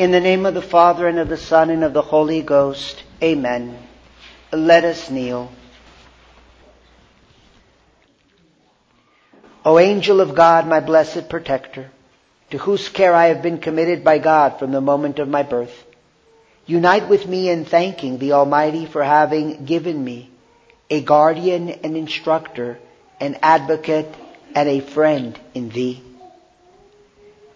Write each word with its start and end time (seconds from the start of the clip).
In 0.00 0.12
the 0.12 0.20
name 0.20 0.46
of 0.46 0.54
the 0.54 0.62
Father 0.62 1.06
and 1.06 1.18
of 1.18 1.28
the 1.28 1.36
Son 1.36 1.68
and 1.68 1.84
of 1.84 1.92
the 1.92 2.00
Holy 2.00 2.40
Ghost. 2.40 3.02
Amen. 3.22 3.76
Let 4.50 4.82
us 4.82 5.10
kneel. 5.10 5.52
O 9.62 9.78
angel 9.78 10.22
of 10.22 10.34
God, 10.34 10.66
my 10.66 10.80
blessed 10.80 11.28
protector, 11.28 11.90
to 12.50 12.56
whose 12.56 12.88
care 12.88 13.14
I 13.14 13.26
have 13.26 13.42
been 13.42 13.58
committed 13.58 14.02
by 14.02 14.16
God 14.16 14.58
from 14.58 14.72
the 14.72 14.80
moment 14.80 15.18
of 15.18 15.28
my 15.28 15.42
birth, 15.42 15.84
unite 16.64 17.10
with 17.10 17.26
me 17.26 17.50
in 17.50 17.66
thanking 17.66 18.16
the 18.16 18.32
Almighty 18.32 18.86
for 18.86 19.04
having 19.04 19.66
given 19.66 20.02
me 20.02 20.30
a 20.88 21.02
guardian 21.02 21.68
and 21.68 21.94
instructor, 21.94 22.78
an 23.20 23.36
advocate 23.42 24.14
and 24.54 24.66
a 24.66 24.80
friend 24.80 25.38
in 25.52 25.68
thee. 25.68 26.02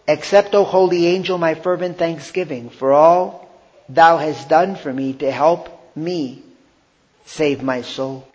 Accept, 0.06 0.54
O 0.54 0.64
holy 0.64 1.06
angel, 1.06 1.38
my 1.38 1.54
fervent 1.54 1.98
thanksgiving 1.98 2.68
for 2.68 2.92
all 2.92 3.48
thou 3.88 4.16
hast 4.18 4.48
done 4.48 4.76
for 4.76 4.92
me 4.92 5.12
to 5.14 5.30
help 5.30 5.68
me 5.96 6.42
save 7.26 7.62
my 7.62 7.82
soul. 7.82 8.26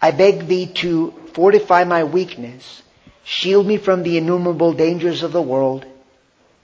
I 0.00 0.10
beg 0.10 0.46
thee 0.46 0.66
to 0.66 1.12
fortify 1.34 1.84
my 1.84 2.04
weakness, 2.04 2.82
shield 3.24 3.66
me 3.66 3.76
from 3.76 4.02
the 4.02 4.16
innumerable 4.18 4.72
dangers 4.72 5.22
of 5.22 5.32
the 5.32 5.42
world, 5.42 5.84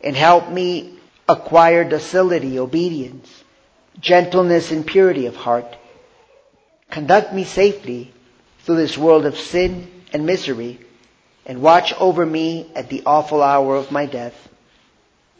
and 0.02 0.16
help 0.16 0.50
me 0.50 0.98
acquire 1.28 1.84
docility, 1.84 2.58
obedience, 2.58 3.44
gentleness, 4.00 4.70
and 4.70 4.86
purity 4.86 5.26
of 5.26 5.36
heart. 5.36 5.76
Conduct 6.90 7.32
me 7.32 7.44
safely 7.44 8.12
through 8.60 8.76
this 8.76 8.96
world 8.96 9.26
of 9.26 9.38
sin 9.38 9.90
and 10.12 10.24
misery, 10.24 10.78
and 11.46 11.62
watch 11.62 11.92
over 11.94 12.26
me 12.26 12.70
at 12.74 12.88
the 12.88 13.04
awful 13.06 13.42
hour 13.42 13.76
of 13.76 13.92
my 13.92 14.04
death. 14.04 14.48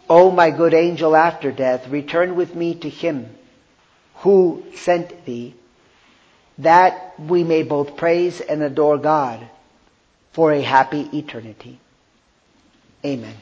O 0.09 0.31
my 0.31 0.51
good 0.51 0.73
angel 0.73 1.17
after 1.17 1.51
death, 1.51 1.89
return 1.89 2.37
with 2.37 2.55
me 2.55 2.77
to 2.77 2.89
him 2.89 3.29
who 4.17 4.65
sent 4.75 5.25
thee 5.27 5.55
that 6.59 7.19
we 7.19 7.45
may 7.45 7.63
both 7.65 7.97
praise 7.97 8.41
and 8.41 8.63
adore 8.63 8.99
God 8.99 9.47
for 10.33 10.53
a 10.53 10.63
happy 10.63 11.09
eternity. 11.13 11.79
Amen. 13.05 13.35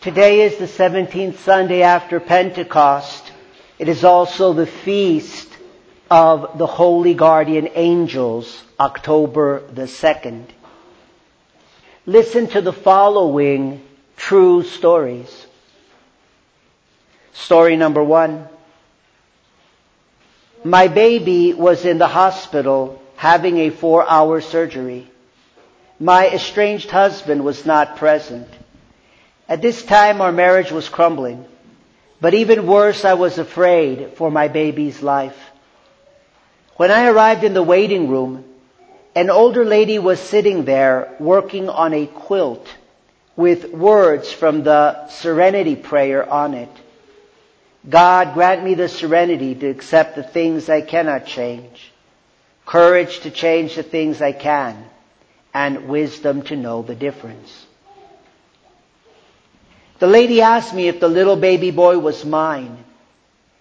Today 0.00 0.42
is 0.42 0.56
the 0.56 0.66
17th 0.66 1.36
Sunday 1.38 1.82
after 1.82 2.20
Pentecost. 2.20 3.32
It 3.78 3.88
is 3.88 4.04
also 4.04 4.54
the 4.54 4.66
feast 4.66 5.49
of 6.10 6.58
the 6.58 6.66
Holy 6.66 7.14
Guardian 7.14 7.68
Angels, 7.74 8.62
October 8.80 9.62
the 9.72 9.82
2nd. 9.82 10.46
Listen 12.04 12.48
to 12.48 12.60
the 12.60 12.72
following 12.72 13.80
true 14.16 14.64
stories. 14.64 15.46
Story 17.32 17.76
number 17.76 18.02
one. 18.02 18.48
My 20.64 20.88
baby 20.88 21.54
was 21.54 21.84
in 21.84 21.98
the 21.98 22.08
hospital 22.08 23.00
having 23.16 23.58
a 23.58 23.70
four 23.70 24.08
hour 24.08 24.40
surgery. 24.40 25.08
My 26.00 26.28
estranged 26.28 26.90
husband 26.90 27.44
was 27.44 27.64
not 27.64 27.96
present. 27.96 28.48
At 29.48 29.62
this 29.62 29.82
time 29.82 30.20
our 30.20 30.32
marriage 30.32 30.72
was 30.72 30.88
crumbling. 30.88 31.44
But 32.20 32.34
even 32.34 32.66
worse, 32.66 33.04
I 33.04 33.14
was 33.14 33.38
afraid 33.38 34.14
for 34.16 34.30
my 34.30 34.48
baby's 34.48 35.02
life. 35.02 35.49
When 36.80 36.90
I 36.90 37.08
arrived 37.08 37.44
in 37.44 37.52
the 37.52 37.62
waiting 37.62 38.08
room, 38.08 38.42
an 39.14 39.28
older 39.28 39.66
lady 39.66 39.98
was 39.98 40.18
sitting 40.18 40.64
there 40.64 41.14
working 41.20 41.68
on 41.68 41.92
a 41.92 42.06
quilt 42.06 42.66
with 43.36 43.66
words 43.66 44.32
from 44.32 44.62
the 44.62 45.06
serenity 45.08 45.76
prayer 45.76 46.26
on 46.26 46.54
it. 46.54 46.70
God, 47.86 48.32
grant 48.32 48.64
me 48.64 48.72
the 48.72 48.88
serenity 48.88 49.54
to 49.56 49.66
accept 49.66 50.16
the 50.16 50.22
things 50.22 50.70
I 50.70 50.80
cannot 50.80 51.26
change, 51.26 51.92
courage 52.64 53.20
to 53.20 53.30
change 53.30 53.74
the 53.74 53.82
things 53.82 54.22
I 54.22 54.32
can, 54.32 54.82
and 55.52 55.86
wisdom 55.86 56.40
to 56.44 56.56
know 56.56 56.80
the 56.80 56.94
difference. 56.94 57.66
The 59.98 60.06
lady 60.06 60.40
asked 60.40 60.72
me 60.72 60.88
if 60.88 60.98
the 60.98 61.08
little 61.08 61.36
baby 61.36 61.72
boy 61.72 61.98
was 61.98 62.24
mine. 62.24 62.82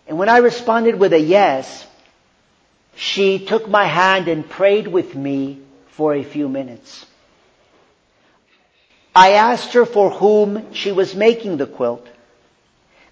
And 0.07 0.17
when 0.17 0.29
I 0.29 0.37
responded 0.37 0.97
with 0.97 1.11
a 1.11 1.19
yes, 1.19 1.85
she 2.99 3.39
took 3.39 3.69
my 3.69 3.85
hand 3.85 4.27
and 4.27 4.47
prayed 4.47 4.85
with 4.85 5.15
me 5.15 5.61
for 5.91 6.13
a 6.13 6.23
few 6.23 6.49
minutes. 6.49 7.05
I 9.15 9.31
asked 9.33 9.71
her 9.73 9.85
for 9.85 10.09
whom 10.09 10.73
she 10.73 10.91
was 10.91 11.15
making 11.15 11.55
the 11.57 11.65
quilt. 11.65 12.05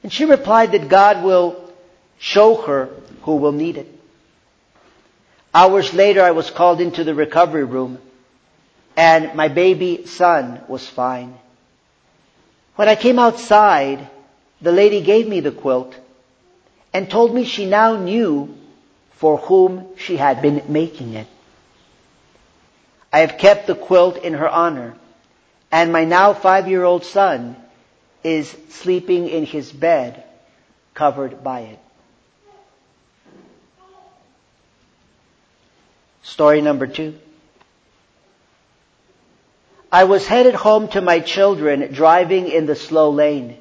And 0.03 0.11
she 0.11 0.25
replied 0.25 0.73
that 0.73 0.89
God 0.89 1.23
will 1.23 1.71
show 2.19 2.55
her 2.63 2.89
who 3.21 3.37
will 3.37 3.53
need 3.53 3.77
it. 3.77 3.87
Hours 5.53 5.93
later, 5.93 6.21
I 6.21 6.31
was 6.31 6.51
called 6.51 6.81
into 6.81 7.05
the 7.05 7.15
recovery 7.15 7.63
room 7.63 7.97
and 8.97 9.35
my 9.35 9.47
baby 9.47 10.05
son 10.05 10.59
was 10.67 10.85
fine. 10.85 11.33
When 12.75 12.89
I 12.89 12.95
came 12.95 13.19
outside, 13.19 14.05
the 14.61 14.73
lady 14.73 15.01
gave 15.01 15.29
me 15.29 15.39
the 15.39 15.51
quilt 15.51 15.95
and 16.93 17.09
told 17.09 17.33
me 17.33 17.45
she 17.45 17.65
now 17.65 17.95
knew 17.95 18.56
for 19.17 19.37
whom 19.37 19.85
she 19.97 20.17
had 20.17 20.41
been 20.41 20.63
making 20.69 21.13
it. 21.13 21.27
I 23.11 23.19
have 23.19 23.37
kept 23.37 23.67
the 23.67 23.75
quilt 23.75 24.17
in 24.17 24.33
her 24.33 24.47
honor 24.47 24.95
and 25.71 25.91
my 25.91 26.05
now 26.05 26.33
five-year-old 26.33 27.03
son 27.03 27.55
is 28.23 28.55
sleeping 28.69 29.27
in 29.27 29.45
his 29.45 29.71
bed 29.71 30.23
covered 30.93 31.43
by 31.43 31.61
it. 31.61 31.79
Story 36.23 36.61
number 36.61 36.87
two. 36.87 37.17
I 39.91 40.03
was 40.03 40.27
headed 40.27 40.53
home 40.53 40.89
to 40.89 41.01
my 41.01 41.21
children 41.21 41.93
driving 41.93 42.49
in 42.49 42.65
the 42.65 42.75
slow 42.75 43.09
lane. 43.11 43.57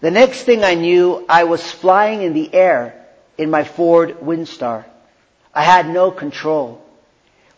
The 0.00 0.10
next 0.10 0.42
thing 0.42 0.64
I 0.64 0.74
knew, 0.74 1.24
I 1.28 1.44
was 1.44 1.62
flying 1.70 2.22
in 2.22 2.32
the 2.32 2.52
air 2.52 3.03
in 3.36 3.50
my 3.50 3.64
Ford 3.64 4.18
Windstar. 4.20 4.84
I 5.54 5.62
had 5.62 5.88
no 5.88 6.10
control. 6.10 6.82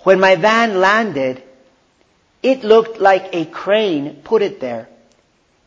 When 0.00 0.20
my 0.20 0.36
van 0.36 0.80
landed, 0.80 1.42
it 2.42 2.62
looked 2.62 3.00
like 3.00 3.34
a 3.34 3.44
crane 3.44 4.22
put 4.22 4.42
it 4.42 4.60
there. 4.60 4.88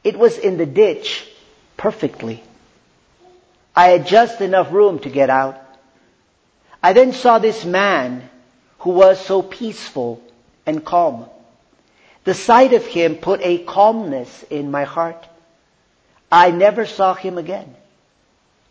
It 0.04 0.18
was 0.18 0.38
in 0.38 0.58
the 0.58 0.66
ditch 0.66 1.28
perfectly. 1.76 2.44
I 3.76 3.88
had 3.88 4.08
just 4.08 4.42
enough 4.42 4.72
room 4.72 5.00
to 5.00 5.10
get 5.10 5.30
out. 5.30 5.62
I 6.82 6.94
then 6.94 7.14
saw 7.14 7.40
this 7.40 7.66
man 7.66 8.30
who 8.80 8.92
was 8.92 9.20
so 9.20 9.42
peaceful 9.42 10.22
and 10.66 10.84
calm. 10.86 11.26
The 12.24 12.34
sight 12.34 12.74
of 12.74 12.86
him 12.86 13.16
put 13.16 13.42
a 13.42 13.64
calmness 13.64 14.44
in 14.50 14.72
my 14.72 14.84
heart. 14.84 15.26
I 16.32 16.52
never 16.52 16.86
saw 16.86 17.14
him 17.14 17.38
again. 17.38 17.76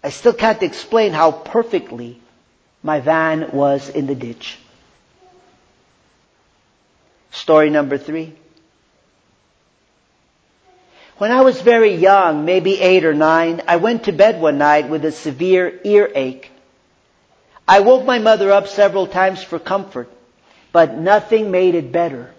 I 0.02 0.10
still 0.10 0.32
can't 0.32 0.62
explain 0.62 1.12
how 1.12 1.32
perfectly 1.32 2.20
my 2.82 3.00
van 3.00 3.50
was 3.52 3.88
in 3.88 4.06
the 4.06 4.14
ditch. 4.14 4.58
Story 7.30 7.70
number 7.70 7.98
three. 7.98 8.34
When 11.18 11.32
I 11.32 11.40
was 11.40 11.60
very 11.60 11.94
young, 11.96 12.44
maybe 12.44 12.80
eight 12.80 13.04
or 13.04 13.12
nine, 13.14 13.62
I 13.66 13.76
went 13.76 14.04
to 14.04 14.12
bed 14.12 14.40
one 14.40 14.58
night 14.58 14.88
with 14.88 15.04
a 15.04 15.10
severe 15.10 15.80
earache. 15.82 16.50
I 17.66 17.80
woke 17.80 18.04
my 18.04 18.20
mother 18.20 18.52
up 18.52 18.68
several 18.68 19.08
times 19.08 19.42
for 19.42 19.58
comfort, 19.58 20.08
but 20.70 20.96
nothing 20.96 21.50
made 21.50 21.74
it 21.74 21.90
better. 21.90 22.32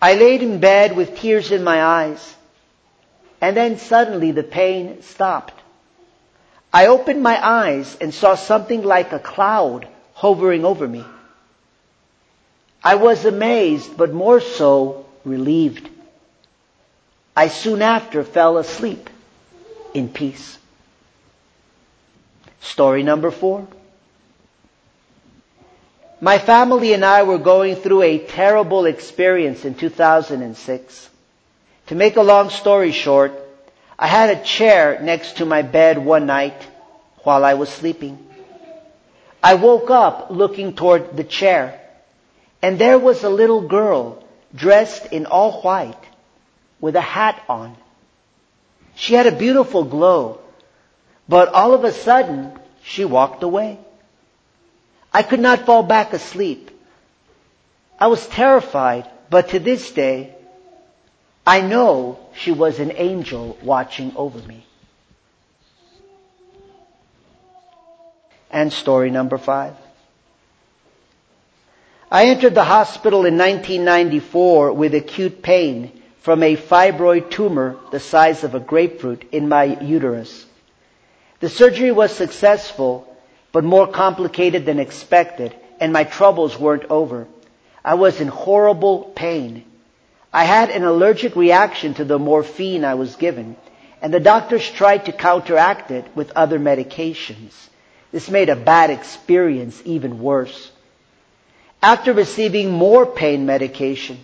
I 0.00 0.14
laid 0.14 0.42
in 0.42 0.58
bed 0.58 0.96
with 0.96 1.18
tears 1.18 1.52
in 1.52 1.62
my 1.62 1.82
eyes, 1.84 2.34
and 3.42 3.54
then 3.54 3.76
suddenly 3.76 4.32
the 4.32 4.42
pain 4.42 5.02
stopped. 5.02 5.59
I 6.72 6.86
opened 6.86 7.22
my 7.22 7.44
eyes 7.44 7.96
and 8.00 8.14
saw 8.14 8.36
something 8.36 8.82
like 8.82 9.12
a 9.12 9.18
cloud 9.18 9.88
hovering 10.14 10.64
over 10.64 10.86
me. 10.86 11.04
I 12.82 12.94
was 12.94 13.24
amazed, 13.24 13.96
but 13.96 14.12
more 14.12 14.40
so 14.40 15.06
relieved. 15.24 15.88
I 17.36 17.48
soon 17.48 17.82
after 17.82 18.22
fell 18.24 18.58
asleep 18.58 19.10
in 19.94 20.08
peace. 20.08 20.58
Story 22.60 23.02
number 23.02 23.30
four. 23.30 23.66
My 26.20 26.38
family 26.38 26.92
and 26.92 27.04
I 27.04 27.22
were 27.22 27.38
going 27.38 27.76
through 27.76 28.02
a 28.02 28.18
terrible 28.18 28.84
experience 28.84 29.64
in 29.64 29.74
2006. 29.74 31.08
To 31.86 31.94
make 31.94 32.16
a 32.16 32.22
long 32.22 32.50
story 32.50 32.92
short, 32.92 33.32
I 34.02 34.06
had 34.06 34.30
a 34.30 34.42
chair 34.42 34.98
next 35.02 35.36
to 35.36 35.44
my 35.44 35.60
bed 35.60 35.98
one 35.98 36.24
night 36.24 36.66
while 37.22 37.44
I 37.44 37.52
was 37.52 37.68
sleeping. 37.68 38.18
I 39.42 39.54
woke 39.56 39.90
up 39.90 40.30
looking 40.30 40.74
toward 40.74 41.18
the 41.18 41.24
chair 41.24 41.78
and 42.62 42.78
there 42.78 42.98
was 42.98 43.22
a 43.24 43.28
little 43.28 43.60
girl 43.60 44.24
dressed 44.54 45.12
in 45.12 45.26
all 45.26 45.60
white 45.60 46.02
with 46.80 46.96
a 46.96 47.02
hat 47.02 47.42
on. 47.46 47.76
She 48.94 49.12
had 49.12 49.26
a 49.26 49.32
beautiful 49.32 49.84
glow, 49.84 50.40
but 51.28 51.48
all 51.48 51.74
of 51.74 51.84
a 51.84 51.92
sudden 51.92 52.58
she 52.82 53.04
walked 53.04 53.42
away. 53.42 53.78
I 55.12 55.22
could 55.22 55.40
not 55.40 55.66
fall 55.66 55.82
back 55.82 56.14
asleep. 56.14 56.70
I 57.98 58.06
was 58.06 58.26
terrified, 58.28 59.10
but 59.28 59.50
to 59.50 59.58
this 59.58 59.90
day, 59.90 60.34
I 61.50 61.62
know 61.62 62.20
she 62.32 62.52
was 62.52 62.78
an 62.78 62.92
angel 62.94 63.58
watching 63.60 64.12
over 64.14 64.38
me. 64.38 64.64
And 68.52 68.72
story 68.72 69.10
number 69.10 69.36
five. 69.36 69.74
I 72.08 72.26
entered 72.26 72.54
the 72.54 72.62
hospital 72.62 73.26
in 73.26 73.36
1994 73.36 74.74
with 74.74 74.94
acute 74.94 75.42
pain 75.42 76.00
from 76.20 76.44
a 76.44 76.54
fibroid 76.54 77.32
tumor 77.32 77.76
the 77.90 77.98
size 77.98 78.44
of 78.44 78.54
a 78.54 78.60
grapefruit 78.60 79.24
in 79.32 79.48
my 79.48 79.64
uterus. 79.64 80.46
The 81.40 81.48
surgery 81.48 81.90
was 81.90 82.12
successful, 82.12 83.12
but 83.50 83.64
more 83.64 83.88
complicated 83.88 84.66
than 84.66 84.78
expected, 84.78 85.52
and 85.80 85.92
my 85.92 86.04
troubles 86.04 86.56
weren't 86.56 86.84
over. 86.90 87.26
I 87.84 87.94
was 87.94 88.20
in 88.20 88.28
horrible 88.28 89.02
pain. 89.16 89.64
I 90.32 90.44
had 90.44 90.70
an 90.70 90.84
allergic 90.84 91.34
reaction 91.34 91.94
to 91.94 92.04
the 92.04 92.18
morphine 92.18 92.84
I 92.84 92.94
was 92.94 93.16
given, 93.16 93.56
and 94.00 94.14
the 94.14 94.20
doctors 94.20 94.68
tried 94.70 95.06
to 95.06 95.12
counteract 95.12 95.90
it 95.90 96.04
with 96.14 96.32
other 96.36 96.58
medications. 96.58 97.52
This 98.12 98.30
made 98.30 98.48
a 98.48 98.56
bad 98.56 98.90
experience 98.90 99.82
even 99.84 100.20
worse. 100.20 100.70
After 101.82 102.12
receiving 102.12 102.70
more 102.70 103.06
pain 103.06 103.44
medication, 103.46 104.18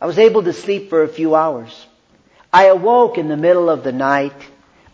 I 0.00 0.06
was 0.06 0.18
able 0.18 0.42
to 0.44 0.52
sleep 0.52 0.88
for 0.88 1.02
a 1.02 1.08
few 1.08 1.34
hours. 1.34 1.86
I 2.52 2.66
awoke 2.66 3.18
in 3.18 3.28
the 3.28 3.36
middle 3.36 3.68
of 3.68 3.84
the 3.84 3.92
night. 3.92 4.34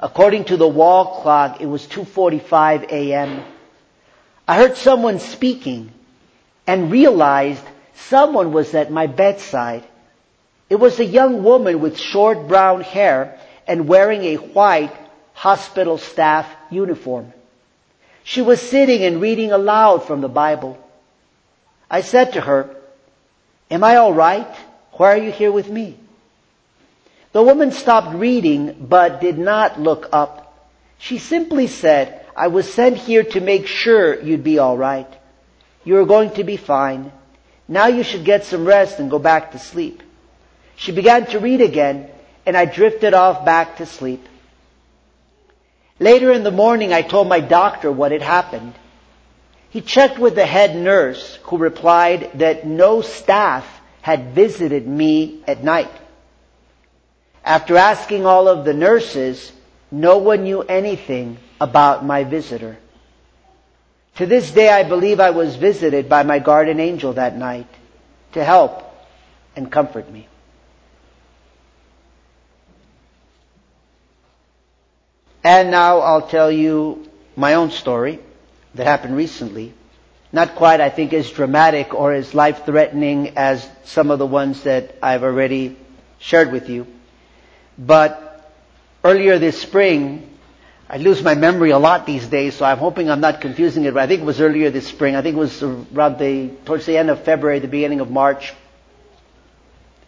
According 0.01 0.45
to 0.47 0.57
the 0.57 0.67
wall 0.69 1.21
clock, 1.21 1.61
it 1.61 1.67
was 1.67 1.87
2.45 1.87 2.91
a.m. 2.91 3.45
I 4.49 4.57
heard 4.57 4.77
someone 4.77 5.19
speaking 5.19 5.93
and 6.67 6.91
realized 6.91 7.63
someone 7.95 8.53
was 8.53 8.75
at 8.75 8.91
my 8.91 9.07
bedside. 9.07 9.85
It 10.71 10.79
was 10.79 11.01
a 11.01 11.05
young 11.05 11.43
woman 11.43 11.81
with 11.81 11.99
short 11.99 12.47
brown 12.47 12.81
hair 12.83 13.39
and 13.67 13.89
wearing 13.89 14.23
a 14.23 14.37
white 14.37 14.97
hospital 15.35 15.99
staff 15.99 16.47
uniform. 16.71 17.33
She 18.23 18.41
was 18.41 18.61
sitting 18.63 19.03
and 19.03 19.21
reading 19.21 19.51
aloud 19.51 20.05
from 20.05 20.21
the 20.21 20.29
Bible. 20.29 20.79
I 21.91 22.03
said 22.03 22.35
to 22.35 22.41
her, 22.41 22.77
Am 23.69 23.83
I 23.83 23.97
all 23.97 24.15
right? 24.15 24.47
Why 24.93 25.15
are 25.15 25.23
you 25.23 25.33
here 25.33 25.51
with 25.51 25.69
me? 25.69 25.97
The 27.33 27.43
woman 27.43 27.73
stopped 27.73 28.15
reading 28.15 28.87
but 28.89 29.21
did 29.21 29.39
not 29.39 29.81
look 29.81 30.09
up. 30.13 30.71
She 30.99 31.19
simply 31.19 31.67
said, 31.67 32.25
I 32.37 32.49
was 32.49 32.73
sent 32.73 32.97
here 32.97 33.25
to 33.25 33.41
make 33.41 33.67
sure 33.67 34.21
you'd 34.21 34.45
be 34.45 34.59
all 34.59 34.77
right. 34.77 35.09
You're 35.85 36.07
going 36.07 36.31
to 36.35 36.45
be 36.45 36.57
fine. 36.57 37.11
Now 37.67 37.87
you 37.87 38.05
should 38.05 38.25
get 38.25 38.45
some 38.45 38.65
rest 38.65 39.01
and 39.01 39.11
go 39.11 39.19
back 39.19 39.53
to 39.53 39.59
sleep. 39.59 40.03
She 40.81 40.93
began 40.93 41.27
to 41.27 41.39
read 41.39 41.61
again 41.61 42.09
and 42.47 42.57
I 42.57 42.65
drifted 42.65 43.13
off 43.13 43.45
back 43.45 43.77
to 43.77 43.87
sleep. 43.87 44.27
Later 45.99 46.33
in 46.33 46.43
the 46.43 46.51
morning 46.51 46.91
I 46.91 47.03
told 47.03 47.29
my 47.29 47.41
doctor 47.41 47.93
what 47.93 48.13
had 48.13 48.23
happened. 48.23 48.73
He 49.69 49.83
checked 49.83 50.19
with 50.19 50.37
the 50.37 50.47
head 50.47 50.75
nurse 50.75 51.39
who 51.43 51.59
replied 51.59 52.31
that 52.37 52.67
no 52.67 53.03
staff 53.03 53.67
had 54.01 54.35
visited 54.35 54.89
me 54.89 55.45
at 55.47 55.63
night. 55.63 55.93
After 57.45 57.77
asking 57.77 58.25
all 58.25 58.49
of 58.49 58.65
the 58.65 58.73
nurses, 58.73 59.53
no 59.91 60.17
one 60.17 60.45
knew 60.45 60.63
anything 60.63 61.37
about 61.61 62.07
my 62.07 62.25
visitor. 62.25 62.79
To 64.17 64.25
this 64.25 64.51
day, 64.51 64.71
I 64.71 64.85
believe 64.85 65.21
I 65.21 65.31
was 65.33 65.57
visited 65.57 66.09
by 66.09 66.23
my 66.23 66.39
guardian 66.39 66.81
angel 66.81 67.13
that 67.13 67.37
night 67.37 67.69
to 68.33 68.43
help 68.43 68.83
and 69.55 69.71
comfort 69.71 70.11
me. 70.11 70.30
And 75.51 75.73
now 75.73 75.99
I'll 75.99 76.29
tell 76.29 76.49
you 76.53 77.09
my 77.35 77.55
own 77.55 77.73
story 77.73 78.21
that 78.77 78.87
happened 78.87 79.17
recently. 79.17 79.75
Not 80.31 80.55
quite, 80.55 80.81
I 80.81 80.91
think, 80.91 81.13
as 81.13 81.29
dramatic 81.29 81.93
or 81.93 82.13
as 82.13 82.35
life-threatening 82.35 83.37
as 83.37 83.69
some 83.83 84.13
of 84.13 84.21
the 84.21 84.27
ones 84.27 84.63
that 84.63 84.95
I've 85.03 85.25
already 85.25 85.77
shared 86.21 86.53
with 86.53 86.69
you. 86.69 86.87
But 87.77 88.49
earlier 89.03 89.41
this 89.41 89.61
spring, 89.61 90.31
I 90.89 90.99
lose 90.99 91.21
my 91.21 91.35
memory 91.35 91.71
a 91.73 91.81
lot 91.81 92.07
these 92.07 92.29
days, 92.29 92.55
so 92.55 92.65
I'm 92.65 92.79
hoping 92.79 93.11
I'm 93.11 93.21
not 93.21 93.41
confusing 93.41 93.87
it, 93.87 93.95
but 93.95 94.05
I 94.05 94.07
think 94.07 94.23
it 94.23 94.27
was 94.27 94.41
earlier 94.41 94.71
this 94.71 94.87
spring. 94.87 95.17
I 95.17 95.23
think 95.23 95.35
it 95.35 95.41
was 95.41 95.61
around 95.65 96.21
the, 96.21 96.51
towards 96.65 96.87
the 96.87 96.97
end 96.97 97.11
of 97.11 97.25
February, 97.25 97.59
the 97.59 97.67
beginning 97.67 97.99
of 97.99 98.09
March. 98.09 98.55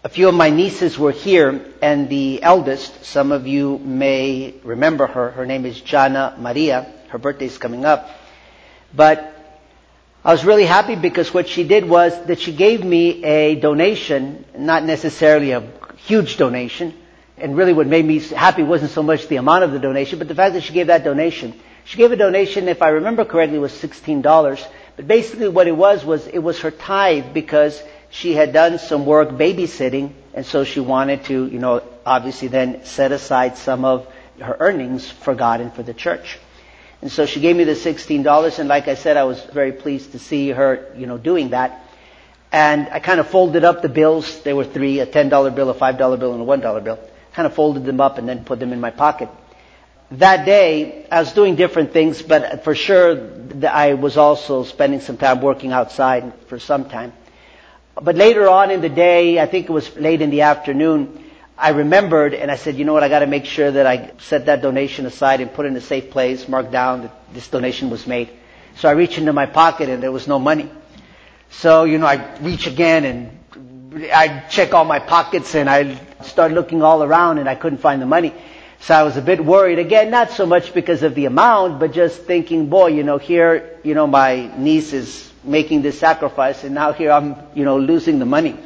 A 0.04 0.08
few 0.08 0.28
of 0.28 0.34
my 0.34 0.50
nieces 0.50 0.98
were 0.98 1.12
here, 1.12 1.64
and 1.80 2.08
the 2.08 2.42
eldest, 2.42 3.04
some 3.04 3.30
of 3.30 3.46
you 3.46 3.78
may 3.78 4.52
remember 4.64 5.06
her, 5.06 5.30
her 5.30 5.46
name 5.46 5.64
is 5.64 5.80
Jana 5.80 6.34
Maria. 6.40 6.92
Her 7.10 7.18
birthday 7.18 7.44
is 7.44 7.56
coming 7.56 7.84
up. 7.84 8.10
But 8.92 9.32
I 10.24 10.32
was 10.32 10.44
really 10.44 10.64
happy 10.64 10.96
because 10.96 11.32
what 11.32 11.46
she 11.48 11.62
did 11.62 11.88
was 11.88 12.20
that 12.24 12.40
she 12.40 12.52
gave 12.52 12.84
me 12.84 13.22
a 13.22 13.54
donation, 13.54 14.44
not 14.58 14.82
necessarily 14.82 15.52
a 15.52 15.68
huge 15.98 16.36
donation, 16.36 16.94
and 17.38 17.56
really 17.56 17.72
what 17.72 17.86
made 17.86 18.04
me 18.04 18.18
happy 18.18 18.64
wasn't 18.64 18.90
so 18.90 19.04
much 19.04 19.28
the 19.28 19.36
amount 19.36 19.62
of 19.62 19.70
the 19.70 19.78
donation, 19.78 20.18
but 20.18 20.26
the 20.26 20.34
fact 20.34 20.54
that 20.54 20.64
she 20.64 20.72
gave 20.72 20.88
that 20.88 21.04
donation. 21.04 21.54
She 21.84 21.96
gave 21.98 22.10
a 22.10 22.16
donation, 22.16 22.66
if 22.66 22.82
I 22.82 22.88
remember 22.88 23.24
correctly, 23.24 23.60
was 23.60 23.70
$16. 23.70 24.66
But 24.96 25.06
basically 25.06 25.48
what 25.48 25.68
it 25.68 25.76
was, 25.76 26.04
was 26.04 26.26
it 26.26 26.40
was 26.40 26.58
her 26.62 26.72
tithe 26.72 27.32
because 27.32 27.80
she 28.12 28.34
had 28.34 28.52
done 28.52 28.78
some 28.78 29.06
work 29.06 29.30
babysitting, 29.30 30.12
and 30.34 30.44
so 30.44 30.64
she 30.64 30.80
wanted 30.80 31.24
to, 31.24 31.46
you 31.46 31.58
know, 31.58 31.82
obviously 32.04 32.46
then 32.48 32.84
set 32.84 33.10
aside 33.10 33.56
some 33.56 33.86
of 33.86 34.06
her 34.38 34.54
earnings 34.60 35.10
for 35.10 35.34
God 35.34 35.62
and 35.62 35.72
for 35.72 35.82
the 35.82 35.94
church. 35.94 36.38
And 37.00 37.10
so 37.10 37.24
she 37.24 37.40
gave 37.40 37.56
me 37.56 37.64
the 37.64 37.72
$16 37.72 38.58
and 38.58 38.68
like 38.68 38.86
I 38.86 38.96
said, 38.96 39.16
I 39.16 39.24
was 39.24 39.42
very 39.46 39.72
pleased 39.72 40.12
to 40.12 40.18
see 40.18 40.50
her, 40.50 40.92
you 40.94 41.06
know, 41.06 41.16
doing 41.16 41.48
that. 41.50 41.80
And 42.52 42.86
I 42.90 43.00
kind 43.00 43.18
of 43.18 43.28
folded 43.28 43.64
up 43.64 43.80
the 43.80 43.88
bills. 43.88 44.42
There 44.42 44.54
were 44.54 44.64
three, 44.66 45.00
a 45.00 45.06
$10 45.06 45.54
bill, 45.54 45.70
a 45.70 45.74
$5 45.74 46.18
bill, 46.20 46.34
and 46.34 46.42
a 46.42 46.44
$1 46.68 46.84
bill. 46.84 46.98
Kind 47.32 47.46
of 47.46 47.54
folded 47.54 47.86
them 47.86 48.00
up 48.00 48.18
and 48.18 48.28
then 48.28 48.44
put 48.44 48.60
them 48.60 48.74
in 48.74 48.80
my 48.80 48.90
pocket. 48.90 49.30
That 50.12 50.44
day, 50.44 51.06
I 51.10 51.20
was 51.20 51.32
doing 51.32 51.56
different 51.56 51.94
things, 51.94 52.20
but 52.20 52.62
for 52.62 52.74
sure, 52.74 53.18
I 53.66 53.94
was 53.94 54.18
also 54.18 54.64
spending 54.64 55.00
some 55.00 55.16
time 55.16 55.40
working 55.40 55.72
outside 55.72 56.30
for 56.48 56.58
some 56.58 56.90
time. 56.90 57.14
But 58.00 58.16
later 58.16 58.48
on 58.48 58.70
in 58.70 58.80
the 58.80 58.88
day, 58.88 59.38
I 59.38 59.46
think 59.46 59.68
it 59.68 59.72
was 59.72 59.94
late 59.96 60.22
in 60.22 60.30
the 60.30 60.42
afternoon, 60.42 61.22
I 61.58 61.70
remembered 61.70 62.34
and 62.34 62.50
I 62.50 62.56
said, 62.56 62.76
you 62.76 62.84
know 62.84 62.92
what, 62.94 63.02
I 63.04 63.08
gotta 63.08 63.26
make 63.26 63.44
sure 63.44 63.70
that 63.70 63.86
I 63.86 64.12
set 64.18 64.46
that 64.46 64.62
donation 64.62 65.06
aside 65.06 65.40
and 65.40 65.52
put 65.52 65.66
it 65.66 65.68
in 65.68 65.76
a 65.76 65.80
safe 65.80 66.10
place, 66.10 66.48
mark 66.48 66.70
down 66.70 67.02
that 67.02 67.14
this 67.34 67.48
donation 67.48 67.90
was 67.90 68.06
made. 68.06 68.30
So 68.76 68.88
I 68.88 68.92
reached 68.92 69.18
into 69.18 69.32
my 69.32 69.46
pocket 69.46 69.88
and 69.88 70.02
there 70.02 70.10
was 70.12 70.26
no 70.26 70.38
money. 70.38 70.70
So, 71.50 71.84
you 71.84 71.98
know, 71.98 72.06
I 72.06 72.36
reach 72.38 72.66
again 72.66 73.04
and 73.04 74.10
I 74.12 74.40
check 74.48 74.72
all 74.72 74.84
my 74.86 74.98
pockets 74.98 75.54
and 75.54 75.68
I 75.68 75.96
start 76.22 76.52
looking 76.52 76.82
all 76.82 77.02
around 77.02 77.38
and 77.38 77.48
I 77.48 77.54
couldn't 77.54 77.78
find 77.78 78.00
the 78.00 78.06
money. 78.06 78.32
So 78.80 78.94
I 78.94 79.02
was 79.04 79.16
a 79.16 79.22
bit 79.22 79.44
worried 79.44 79.78
again, 79.78 80.10
not 80.10 80.30
so 80.30 80.46
much 80.46 80.74
because 80.74 81.02
of 81.04 81.14
the 81.14 81.26
amount, 81.26 81.78
but 81.78 81.92
just 81.92 82.22
thinking, 82.22 82.68
boy, 82.68 82.88
you 82.88 83.04
know, 83.04 83.18
here, 83.18 83.78
you 83.84 83.94
know, 83.94 84.06
my 84.06 84.50
niece 84.56 84.92
is 84.92 85.31
making 85.44 85.82
this 85.82 85.98
sacrifice 85.98 86.64
and 86.64 86.74
now 86.74 86.92
here 86.92 87.10
I'm, 87.10 87.36
you 87.54 87.64
know, 87.64 87.78
losing 87.78 88.18
the 88.18 88.24
money. 88.26 88.56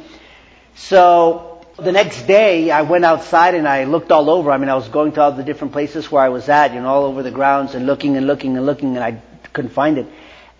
So 0.75 1.65
the 1.77 1.91
next 1.91 2.23
day, 2.25 2.71
I 2.71 2.81
went 2.81 3.05
outside 3.05 3.53
and 3.55 3.67
I 3.67 3.83
looked 3.83 4.11
all 4.11 4.29
over. 4.29 4.51
I 4.51 4.57
mean, 4.57 4.69
I 4.69 4.75
was 4.75 4.87
going 4.89 5.11
to 5.13 5.21
all 5.21 5.31
the 5.31 5.43
different 5.43 5.73
places 5.73 6.11
where 6.11 6.21
I 6.23 6.29
was 6.29 6.49
at, 6.49 6.73
you 6.73 6.81
know, 6.81 6.87
all 6.87 7.05
over 7.05 7.21
the 7.23 7.31
grounds 7.31 7.75
and 7.75 7.85
looking 7.85 8.17
and 8.17 8.25
looking 8.25 8.57
and 8.57 8.65
looking 8.65 8.95
and 8.95 9.03
I 9.03 9.21
couldn't 9.53 9.71
find 9.71 9.97
it. 9.97 10.07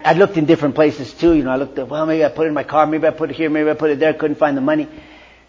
I 0.04 0.14
looked 0.14 0.38
in 0.38 0.46
different 0.46 0.76
places 0.76 1.12
too, 1.14 1.34
you 1.34 1.44
know, 1.44 1.50
I 1.50 1.56
looked 1.56 1.78
at, 1.80 1.88
well, 1.90 2.06
maybe 2.06 2.24
I 2.24 2.30
put 2.30 2.46
it 2.46 2.50
in 2.50 2.54
my 2.54 2.64
car, 2.64 2.86
maybe 2.86 3.08
I 3.08 3.12
put 3.12 3.32
it 3.32 3.36
here, 3.36 3.50
maybe 3.50 3.70
I 3.70 3.74
put 3.74 3.90
it 3.90 4.00
there, 4.00 4.14
couldn't 4.14 4.38
find 4.38 4.56
the 4.56 4.62
money. 4.62 4.88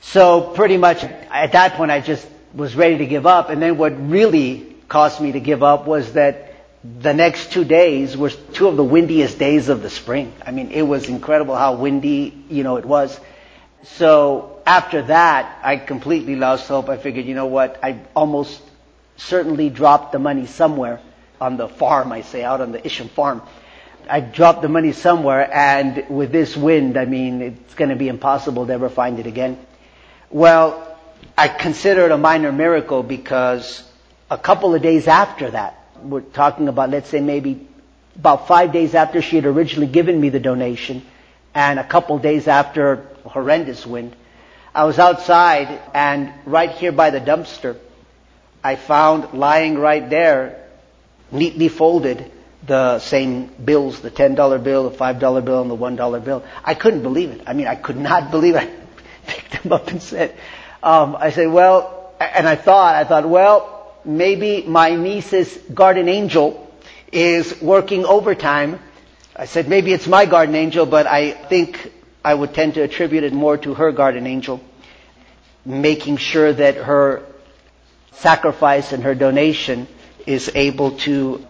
So 0.00 0.52
pretty 0.54 0.78
much 0.78 1.04
at 1.04 1.52
that 1.52 1.74
point 1.74 1.90
I 1.90 2.00
just 2.00 2.26
was 2.54 2.74
ready 2.74 2.98
to 2.98 3.06
give 3.06 3.26
up 3.26 3.50
and 3.50 3.60
then 3.60 3.76
what 3.76 3.92
really 4.08 4.74
caused 4.88 5.20
me 5.20 5.32
to 5.32 5.40
give 5.40 5.62
up 5.62 5.86
was 5.86 6.14
that 6.14 6.47
the 7.00 7.12
next 7.12 7.52
two 7.52 7.64
days 7.64 8.16
were 8.16 8.30
two 8.30 8.68
of 8.68 8.76
the 8.76 8.84
windiest 8.84 9.38
days 9.38 9.68
of 9.68 9.82
the 9.82 9.90
spring. 9.90 10.32
I 10.44 10.50
mean, 10.50 10.70
it 10.70 10.82
was 10.82 11.08
incredible 11.08 11.54
how 11.56 11.74
windy, 11.74 12.44
you 12.48 12.64
know, 12.64 12.76
it 12.76 12.84
was. 12.84 13.18
So 13.82 14.60
after 14.66 15.02
that, 15.02 15.58
I 15.62 15.76
completely 15.76 16.36
lost 16.36 16.68
hope. 16.68 16.88
I 16.88 16.96
figured, 16.96 17.26
you 17.26 17.34
know 17.34 17.46
what, 17.46 17.78
I 17.82 18.00
almost 18.14 18.60
certainly 19.16 19.70
dropped 19.70 20.12
the 20.12 20.18
money 20.18 20.46
somewhere 20.46 21.00
on 21.40 21.56
the 21.56 21.68
farm, 21.68 22.12
I 22.12 22.22
say, 22.22 22.42
out 22.42 22.60
on 22.60 22.72
the 22.72 22.84
Isham 22.84 23.08
farm. 23.08 23.42
I 24.08 24.20
dropped 24.20 24.62
the 24.62 24.68
money 24.68 24.92
somewhere 24.92 25.48
and 25.52 26.06
with 26.08 26.32
this 26.32 26.56
wind, 26.56 26.96
I 26.96 27.04
mean, 27.04 27.42
it's 27.42 27.74
going 27.74 27.90
to 27.90 27.96
be 27.96 28.08
impossible 28.08 28.66
to 28.66 28.72
ever 28.72 28.88
find 28.88 29.18
it 29.18 29.26
again. 29.26 29.58
Well, 30.30 30.96
I 31.36 31.48
consider 31.48 32.06
it 32.06 32.10
a 32.10 32.18
minor 32.18 32.52
miracle 32.52 33.02
because 33.02 33.82
a 34.30 34.38
couple 34.38 34.74
of 34.74 34.82
days 34.82 35.06
after 35.08 35.50
that, 35.50 35.77
we're 36.02 36.20
talking 36.20 36.68
about, 36.68 36.90
let's 36.90 37.08
say 37.08 37.20
maybe 37.20 37.66
about 38.16 38.48
five 38.48 38.72
days 38.72 38.94
after 38.94 39.22
she 39.22 39.36
had 39.36 39.46
originally 39.46 39.86
given 39.86 40.20
me 40.20 40.28
the 40.28 40.40
donation, 40.40 41.04
and 41.54 41.78
a 41.78 41.84
couple 41.84 42.18
days 42.18 42.48
after 42.48 43.06
a 43.24 43.28
horrendous 43.28 43.86
wind, 43.86 44.14
I 44.74 44.84
was 44.84 44.98
outside 44.98 45.80
and 45.94 46.32
right 46.46 46.70
here 46.70 46.92
by 46.92 47.10
the 47.10 47.20
dumpster, 47.20 47.76
I 48.62 48.76
found 48.76 49.32
lying 49.34 49.78
right 49.78 50.08
there, 50.08 50.68
neatly 51.30 51.68
folded, 51.68 52.30
the 52.66 52.98
same 52.98 53.46
bills, 53.46 54.00
the 54.00 54.10
$10 54.10 54.62
bill, 54.62 54.90
the 54.90 54.96
$5 54.96 55.44
bill, 55.44 55.62
and 55.62 55.70
the 55.70 55.76
$1 55.76 56.24
bill. 56.24 56.44
I 56.64 56.74
couldn't 56.74 57.02
believe 57.02 57.30
it. 57.30 57.42
I 57.46 57.52
mean, 57.54 57.66
I 57.66 57.76
could 57.76 57.96
not 57.96 58.30
believe 58.32 58.56
it. 58.56 58.62
I 58.62 58.70
picked 59.26 59.62
them 59.62 59.72
up 59.72 59.88
and 59.88 60.02
said, 60.02 60.34
um, 60.82 61.16
I 61.16 61.30
said, 61.30 61.50
well, 61.50 62.12
and 62.20 62.48
I 62.48 62.56
thought, 62.56 62.94
I 62.96 63.04
thought, 63.04 63.28
well, 63.28 63.77
maybe 64.08 64.62
my 64.62 64.94
niece's 64.96 65.56
guardian 65.74 66.08
angel 66.08 66.66
is 67.12 67.60
working 67.60 68.06
overtime. 68.06 68.78
I 69.36 69.44
said, 69.44 69.68
maybe 69.68 69.92
it's 69.92 70.06
my 70.06 70.24
guardian 70.24 70.56
angel, 70.56 70.86
but 70.86 71.06
I 71.06 71.32
think 71.32 71.92
I 72.24 72.32
would 72.34 72.54
tend 72.54 72.72
to 72.74 72.80
attribute 72.82 73.22
it 73.24 73.32
more 73.34 73.58
to 73.58 73.74
her 73.74 73.92
guardian 73.92 74.26
angel, 74.26 74.60
making 75.64 76.16
sure 76.16 76.52
that 76.52 76.76
her 76.76 77.22
sacrifice 78.12 78.92
and 78.92 79.04
her 79.04 79.14
donation 79.14 79.86
is 80.26 80.50
able 80.54 80.92
to 80.98 81.46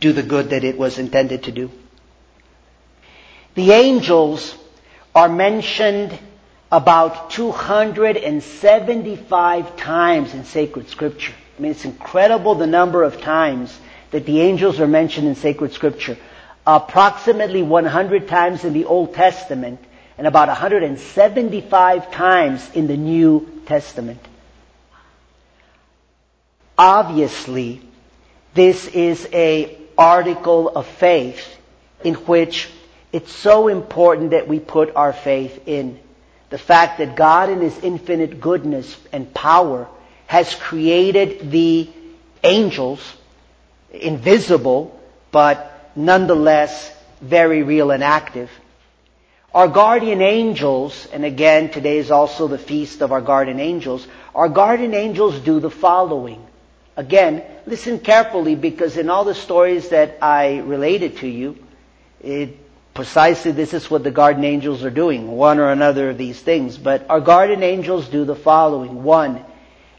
do 0.00 0.12
the 0.12 0.22
good 0.24 0.50
that 0.50 0.64
it 0.64 0.76
was 0.76 0.98
intended 0.98 1.44
to 1.44 1.52
do. 1.52 1.70
The 3.54 3.70
angels 3.70 4.56
are 5.14 5.28
mentioned 5.28 6.18
about 6.70 7.30
275 7.30 9.76
times 9.76 10.34
in 10.34 10.44
sacred 10.44 10.88
scripture. 10.88 11.34
I 11.56 11.62
mean, 11.62 11.72
it's 11.72 11.84
incredible 11.84 12.54
the 12.54 12.66
number 12.66 13.02
of 13.02 13.20
times 13.20 13.76
that 14.10 14.26
the 14.26 14.40
angels 14.40 14.80
are 14.80 14.86
mentioned 14.86 15.28
in 15.28 15.34
sacred 15.34 15.72
scripture. 15.72 16.16
Approximately 16.66 17.62
100 17.62 18.28
times 18.28 18.64
in 18.64 18.72
the 18.72 18.84
Old 18.84 19.14
Testament 19.14 19.80
and 20.16 20.26
about 20.26 20.48
175 20.48 22.10
times 22.12 22.70
in 22.74 22.86
the 22.86 22.96
New 22.96 23.62
Testament. 23.66 24.20
Obviously, 26.78 27.80
this 28.54 28.86
is 28.86 29.28
a 29.32 29.78
article 29.96 30.68
of 30.68 30.86
faith 30.86 31.58
in 32.04 32.14
which 32.14 32.68
it's 33.12 33.32
so 33.32 33.68
important 33.68 34.30
that 34.30 34.48
we 34.48 34.58
put 34.58 34.94
our 34.96 35.12
faith 35.12 35.66
in 35.66 35.98
the 36.50 36.58
fact 36.58 36.98
that 36.98 37.14
God 37.16 37.50
in 37.50 37.60
His 37.60 37.78
infinite 37.78 38.40
goodness 38.40 38.96
and 39.12 39.32
power 39.32 39.88
has 40.32 40.54
created 40.54 41.50
the 41.50 41.86
angels, 42.42 43.00
invisible, 43.92 44.98
but 45.30 45.90
nonetheless 45.94 46.90
very 47.20 47.62
real 47.62 47.90
and 47.90 48.02
active. 48.02 48.50
Our 49.52 49.68
guardian 49.68 50.22
angels, 50.22 51.06
and 51.12 51.26
again 51.26 51.68
today 51.70 51.98
is 51.98 52.10
also 52.10 52.48
the 52.48 52.56
feast 52.56 53.02
of 53.02 53.12
our 53.12 53.20
guardian 53.20 53.60
angels, 53.60 54.06
our 54.34 54.48
guardian 54.48 54.94
angels 54.94 55.38
do 55.40 55.60
the 55.60 55.68
following. 55.68 56.42
Again, 56.96 57.42
listen 57.66 57.98
carefully 57.98 58.54
because 58.54 58.96
in 58.96 59.10
all 59.10 59.24
the 59.24 59.34
stories 59.34 59.90
that 59.90 60.16
I 60.22 60.60
related 60.60 61.18
to 61.18 61.28
you, 61.28 61.58
it, 62.22 62.56
precisely 62.94 63.52
this 63.52 63.74
is 63.74 63.90
what 63.90 64.02
the 64.02 64.10
guardian 64.10 64.46
angels 64.46 64.82
are 64.82 64.88
doing, 65.04 65.30
one 65.30 65.58
or 65.58 65.70
another 65.70 66.08
of 66.08 66.16
these 66.16 66.40
things. 66.40 66.78
But 66.78 67.04
our 67.10 67.20
guardian 67.20 67.62
angels 67.62 68.08
do 68.08 68.24
the 68.24 68.34
following. 68.34 69.02
One, 69.04 69.44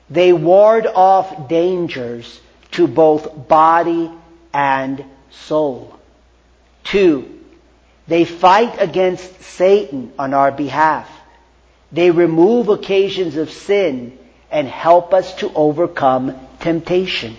they 0.10 0.33
ward 0.33 0.86
off 0.88 1.48
dangers 1.48 2.41
to 2.72 2.88
both 2.88 3.48
body 3.48 4.12
and 4.53 5.03
soul. 5.29 5.98
Two, 6.83 7.39
they 8.07 8.25
fight 8.25 8.75
against 8.81 9.41
Satan 9.41 10.12
on 10.19 10.33
our 10.33 10.51
behalf. 10.51 11.10
They 11.91 12.12
remove 12.12 12.69
occasions 12.69 13.38
of 13.38 13.51
sin 13.51 14.17
and 14.51 14.67
help 14.67 15.13
us 15.13 15.33
to 15.36 15.51
overcome 15.53 16.39
temptation. 16.60 17.36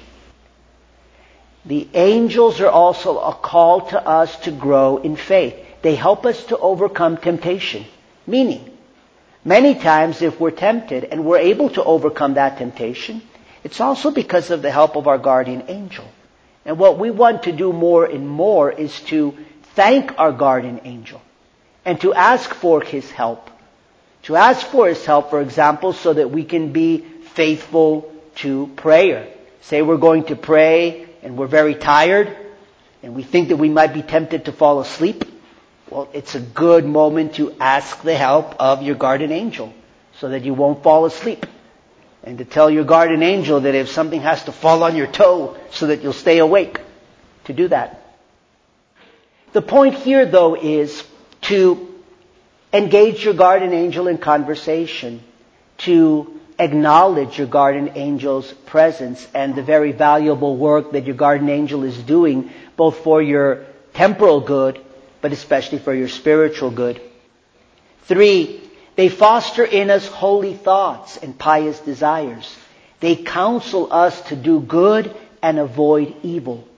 The 1.67 1.89
angels 1.95 2.61
are 2.61 2.71
also 2.71 3.21
a 3.21 3.35
call 3.35 3.83
to 3.89 4.07
us 4.07 4.37
to 4.41 4.51
grow 4.51 4.99
in 4.99 5.17
faith. 5.17 5.55
They 5.83 5.95
help 5.95 6.27
us 6.27 6.45
to 6.47 6.59
overcome 6.59 7.17
temptation. 7.17 7.85
Meaning, 8.27 8.74
many 9.45 9.75
times 9.75 10.23
if 10.23 10.41
we're 10.41 10.51
tempted 10.51 11.05
and 11.05 11.25
we're 11.25 11.39
able 11.39 11.71
to 11.71 11.85
overcome 11.85 12.35
that 12.35 12.59
temptation, 12.59 13.23
it's 13.63 13.81
also 13.81 14.11
because 14.11 14.51
of 14.51 14.63
the 14.63 14.71
help 14.71 14.97
of 14.97 15.07
our 15.07 15.19
guardian 15.19 15.65
angel. 15.69 16.05
And 16.65 16.79
what 16.79 16.99
we 16.99 17.11
want 17.11 17.45
to 17.45 17.53
do 17.53 17.73
more 17.73 18.05
and 18.07 18.29
more 18.29 18.71
is 18.71 18.99
to 19.03 19.37
thank 19.75 20.19
our 20.19 20.33
guardian 20.33 20.81
angel 20.85 21.21
and 21.85 22.01
to 22.01 22.15
ask 22.15 22.53
for 22.55 22.81
his 22.83 23.11
help. 23.11 23.51
To 24.25 24.37
ask 24.37 24.67
for 24.69 24.89
his 24.89 25.05
help, 25.05 25.29
for 25.31 25.41
example, 25.43 25.93
so 25.93 26.15
that 26.15 26.31
we 26.31 26.45
can 26.45 26.73
be 26.73 26.99
faithful 27.35 28.11
to 28.37 28.69
prayer. 28.77 29.29
Say 29.61 29.83
we're 29.83 29.99
going 29.99 30.25
to 30.25 30.37
pray 30.37 31.07
and 31.23 31.37
we're 31.37 31.47
very 31.47 31.75
tired 31.75 32.35
and 33.03 33.15
we 33.15 33.23
think 33.23 33.49
that 33.49 33.57
we 33.57 33.69
might 33.69 33.93
be 33.93 34.03
tempted 34.03 34.47
to 34.47 34.53
fall 34.53 34.81
asleep. 34.81 35.25
Well, 35.91 36.09
it's 36.13 36.35
a 36.35 36.41
good 36.41 36.87
moment 36.87 37.35
to 37.35 37.53
ask 37.61 38.03
the 38.03 38.15
help 38.15 38.55
of 38.59 38.83
your 38.83 38.95
guardian 38.95 39.33
angel 39.33 39.73
so 40.19 40.29
that 40.31 40.45
you 40.45 40.55
won't 40.55 40.83
fall 40.83 41.05
asleep. 41.05 41.47
And 42.23 42.39
to 42.39 42.45
tell 42.45 42.71
your 42.71 42.85
guardian 42.85 43.23
angel 43.23 43.61
that 43.61 43.75
if 43.75 43.91
something 43.91 44.23
has 44.23 44.45
to 44.45 44.53
fall 44.53 44.83
on 44.83 44.97
your 44.97 45.07
toe 45.07 45.57
so 45.71 45.89
that 45.89 46.03
you'll 46.03 46.15
stay 46.15 46.39
awake, 46.39 46.81
to 47.45 47.53
do 47.53 47.69
that. 47.69 48.01
The 49.53 49.63
point 49.63 49.95
here 49.95 50.25
though 50.25 50.57
is 50.57 51.05
to 51.43 51.95
engage 52.73 53.25
your 53.25 53.35
guardian 53.35 53.73
angel 53.73 54.09
in 54.09 54.19
conversation, 54.19 55.23
to 55.79 56.41
acknowledge 56.59 57.39
your 57.39 57.47
guardian 57.47 57.89
angel's 57.91 58.53
presence 58.53 59.27
and 59.35 59.55
the 59.55 59.63
very 59.63 59.93
valuable 59.93 60.57
work 60.57 60.93
that 60.93 61.05
your 61.05 61.17
guardian 61.17 61.51
angel 61.51 61.85
is 61.85 61.97
doing 62.03 62.51
both 62.77 62.99
for 62.99 63.21
your 63.23 63.67
temporal 63.93 64.41
good, 64.41 64.84
but 65.25 65.33
especially 65.33 65.79
for 65.79 65.95
your 65.95 66.07
spiritual 66.07 66.71
good. 66.71 67.01
Three, 68.03 68.61
they 68.95 69.09
foster 69.09 69.65
in 69.65 69.89
us 69.89 70.07
holy 70.07 70.53
thoughts 70.53 71.17
and 71.17 71.39
pious 71.39 71.81
desires. 71.81 72.55
They 73.01 73.17
counsel 73.17 73.91
us 73.91 74.21
to 74.29 74.37
do 74.37 74.61
good 74.61 75.17
and 75.41 75.59
avoid 75.59 76.15
evil. 76.23 76.69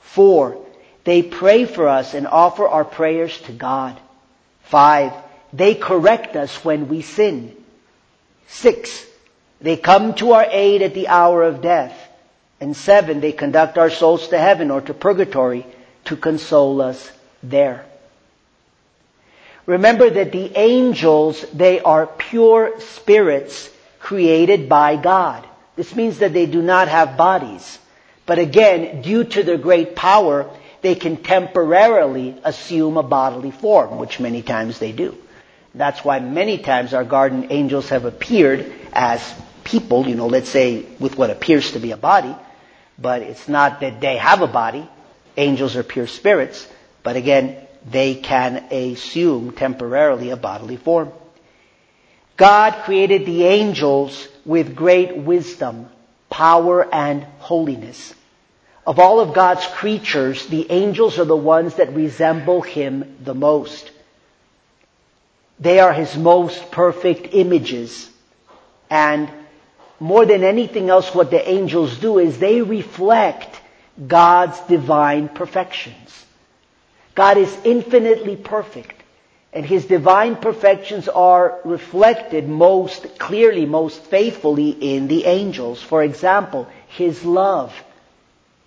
Four, 0.00 0.60
they 1.04 1.22
pray 1.22 1.66
for 1.66 1.86
us 1.86 2.14
and 2.14 2.26
offer 2.26 2.66
our 2.66 2.84
prayers 2.84 3.40
to 3.42 3.52
God. 3.52 3.96
Five, 4.64 5.12
they 5.52 5.76
correct 5.76 6.34
us 6.34 6.64
when 6.64 6.88
we 6.88 7.00
sin. 7.00 7.56
Six, 8.48 9.06
they 9.60 9.76
come 9.76 10.14
to 10.14 10.32
our 10.32 10.48
aid 10.50 10.82
at 10.82 10.94
the 10.94 11.06
hour 11.06 11.44
of 11.44 11.62
death. 11.62 11.96
And 12.60 12.76
seven, 12.76 13.20
they 13.20 13.30
conduct 13.30 13.78
our 13.78 13.90
souls 13.90 14.26
to 14.30 14.38
heaven 14.38 14.72
or 14.72 14.80
to 14.80 14.94
purgatory 14.94 15.64
to 16.06 16.16
console 16.16 16.82
us 16.82 17.12
there. 17.50 17.84
Remember 19.66 20.10
that 20.10 20.32
the 20.32 20.56
angels, 20.58 21.44
they 21.52 21.80
are 21.80 22.06
pure 22.06 22.78
spirits 22.80 23.70
created 23.98 24.68
by 24.68 24.96
God. 24.96 25.46
This 25.76 25.94
means 25.96 26.18
that 26.18 26.32
they 26.32 26.46
do 26.46 26.60
not 26.60 26.88
have 26.88 27.16
bodies. 27.16 27.78
But 28.26 28.38
again, 28.38 29.02
due 29.02 29.24
to 29.24 29.42
their 29.42 29.58
great 29.58 29.96
power, 29.96 30.50
they 30.82 30.94
can 30.94 31.16
temporarily 31.16 32.36
assume 32.44 32.96
a 32.98 33.02
bodily 33.02 33.50
form, 33.50 33.98
which 33.98 34.20
many 34.20 34.42
times 34.42 34.78
they 34.78 34.92
do. 34.92 35.16
That's 35.74 36.04
why 36.04 36.20
many 36.20 36.58
times 36.58 36.94
our 36.94 37.04
guardian 37.04 37.48
angels 37.50 37.88
have 37.88 38.04
appeared 38.04 38.70
as 38.92 39.34
people, 39.64 40.06
you 40.06 40.14
know, 40.14 40.26
let's 40.26 40.48
say 40.48 40.84
with 41.00 41.16
what 41.16 41.30
appears 41.30 41.72
to 41.72 41.78
be 41.80 41.90
a 41.90 41.96
body, 41.96 42.34
but 42.98 43.22
it's 43.22 43.48
not 43.48 43.80
that 43.80 44.00
they 44.00 44.16
have 44.18 44.42
a 44.42 44.46
body. 44.46 44.88
Angels 45.36 45.74
are 45.74 45.82
pure 45.82 46.06
spirits, 46.06 46.68
but 47.04 47.16
again, 47.16 47.56
they 47.88 48.14
can 48.14 48.56
assume 48.72 49.52
temporarily 49.52 50.30
a 50.30 50.36
bodily 50.36 50.76
form. 50.76 51.12
God 52.36 52.72
created 52.84 53.26
the 53.26 53.44
angels 53.44 54.26
with 54.44 54.74
great 54.74 55.16
wisdom, 55.16 55.88
power, 56.30 56.92
and 56.92 57.22
holiness. 57.38 58.12
Of 58.86 58.98
all 58.98 59.20
of 59.20 59.34
God's 59.34 59.66
creatures, 59.66 60.46
the 60.46 60.70
angels 60.70 61.18
are 61.18 61.24
the 61.24 61.36
ones 61.36 61.76
that 61.76 61.94
resemble 61.94 62.62
Him 62.62 63.18
the 63.22 63.34
most. 63.34 63.90
They 65.60 65.78
are 65.80 65.92
His 65.92 66.16
most 66.16 66.70
perfect 66.70 67.34
images. 67.34 68.10
And 68.90 69.30
more 70.00 70.24
than 70.26 70.42
anything 70.42 70.88
else, 70.88 71.14
what 71.14 71.30
the 71.30 71.48
angels 71.48 71.98
do 71.98 72.18
is 72.18 72.38
they 72.38 72.62
reflect 72.62 73.60
God's 74.06 74.58
divine 74.60 75.28
perfections. 75.28 76.23
God 77.14 77.38
is 77.38 77.56
infinitely 77.64 78.36
perfect. 78.36 79.02
And 79.52 79.64
His 79.64 79.86
divine 79.86 80.36
perfections 80.36 81.08
are 81.08 81.60
reflected 81.64 82.48
most 82.48 83.18
clearly, 83.20 83.66
most 83.66 84.02
faithfully 84.02 84.70
in 84.70 85.06
the 85.06 85.24
angels. 85.26 85.80
For 85.80 86.02
example, 86.02 86.68
His 86.88 87.24
love, 87.24 87.72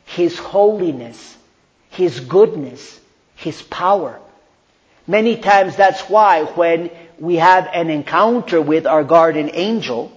His 0.06 0.39
holiness, 0.39 1.36
His 1.89 2.22
goodness, 2.22 3.00
His 3.36 3.62
power. 3.62 4.20
Many 5.06 5.38
times 5.38 5.75
that's 5.75 6.01
why 6.10 6.44
when 6.44 6.89
we 7.20 7.36
have 7.36 7.68
an 7.74 7.89
encounter 7.89 8.62
with 8.62 8.86
our 8.86 9.04
guardian 9.04 9.51
angel, 9.54 10.12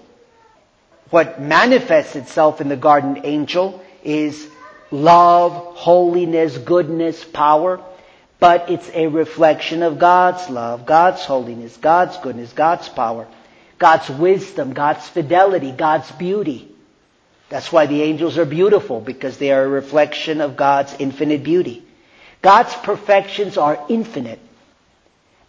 what 1.10 1.40
manifests 1.40 2.14
itself 2.14 2.60
in 2.60 2.68
the 2.68 2.76
guardian 2.76 3.22
angel 3.24 3.82
is 4.04 4.48
love, 4.92 5.52
holiness, 5.76 6.56
goodness, 6.58 7.24
power 7.24 7.80
but 8.40 8.70
it's 8.70 8.90
a 8.94 9.06
reflection 9.06 9.82
of 9.82 9.98
God's 9.98 10.48
love, 10.48 10.86
God's 10.86 11.22
holiness, 11.24 11.76
God's 11.76 12.16
goodness, 12.16 12.52
God's 12.54 12.88
power, 12.88 13.28
God's 13.78 14.08
wisdom, 14.08 14.72
God's 14.72 15.06
fidelity, 15.06 15.70
God's 15.70 16.10
beauty. 16.12 16.66
That's 17.50 17.70
why 17.70 17.86
the 17.86 18.02
angels 18.02 18.38
are 18.38 18.46
beautiful, 18.46 19.00
because 19.00 19.36
they 19.36 19.52
are 19.52 19.64
a 19.64 19.68
reflection 19.68 20.40
of 20.40 20.56
God's 20.56 20.94
infinite 20.98 21.44
beauty. 21.44 21.84
God's 22.40 22.74
perfections 22.76 23.58
are 23.58 23.84
infinite. 23.88 24.40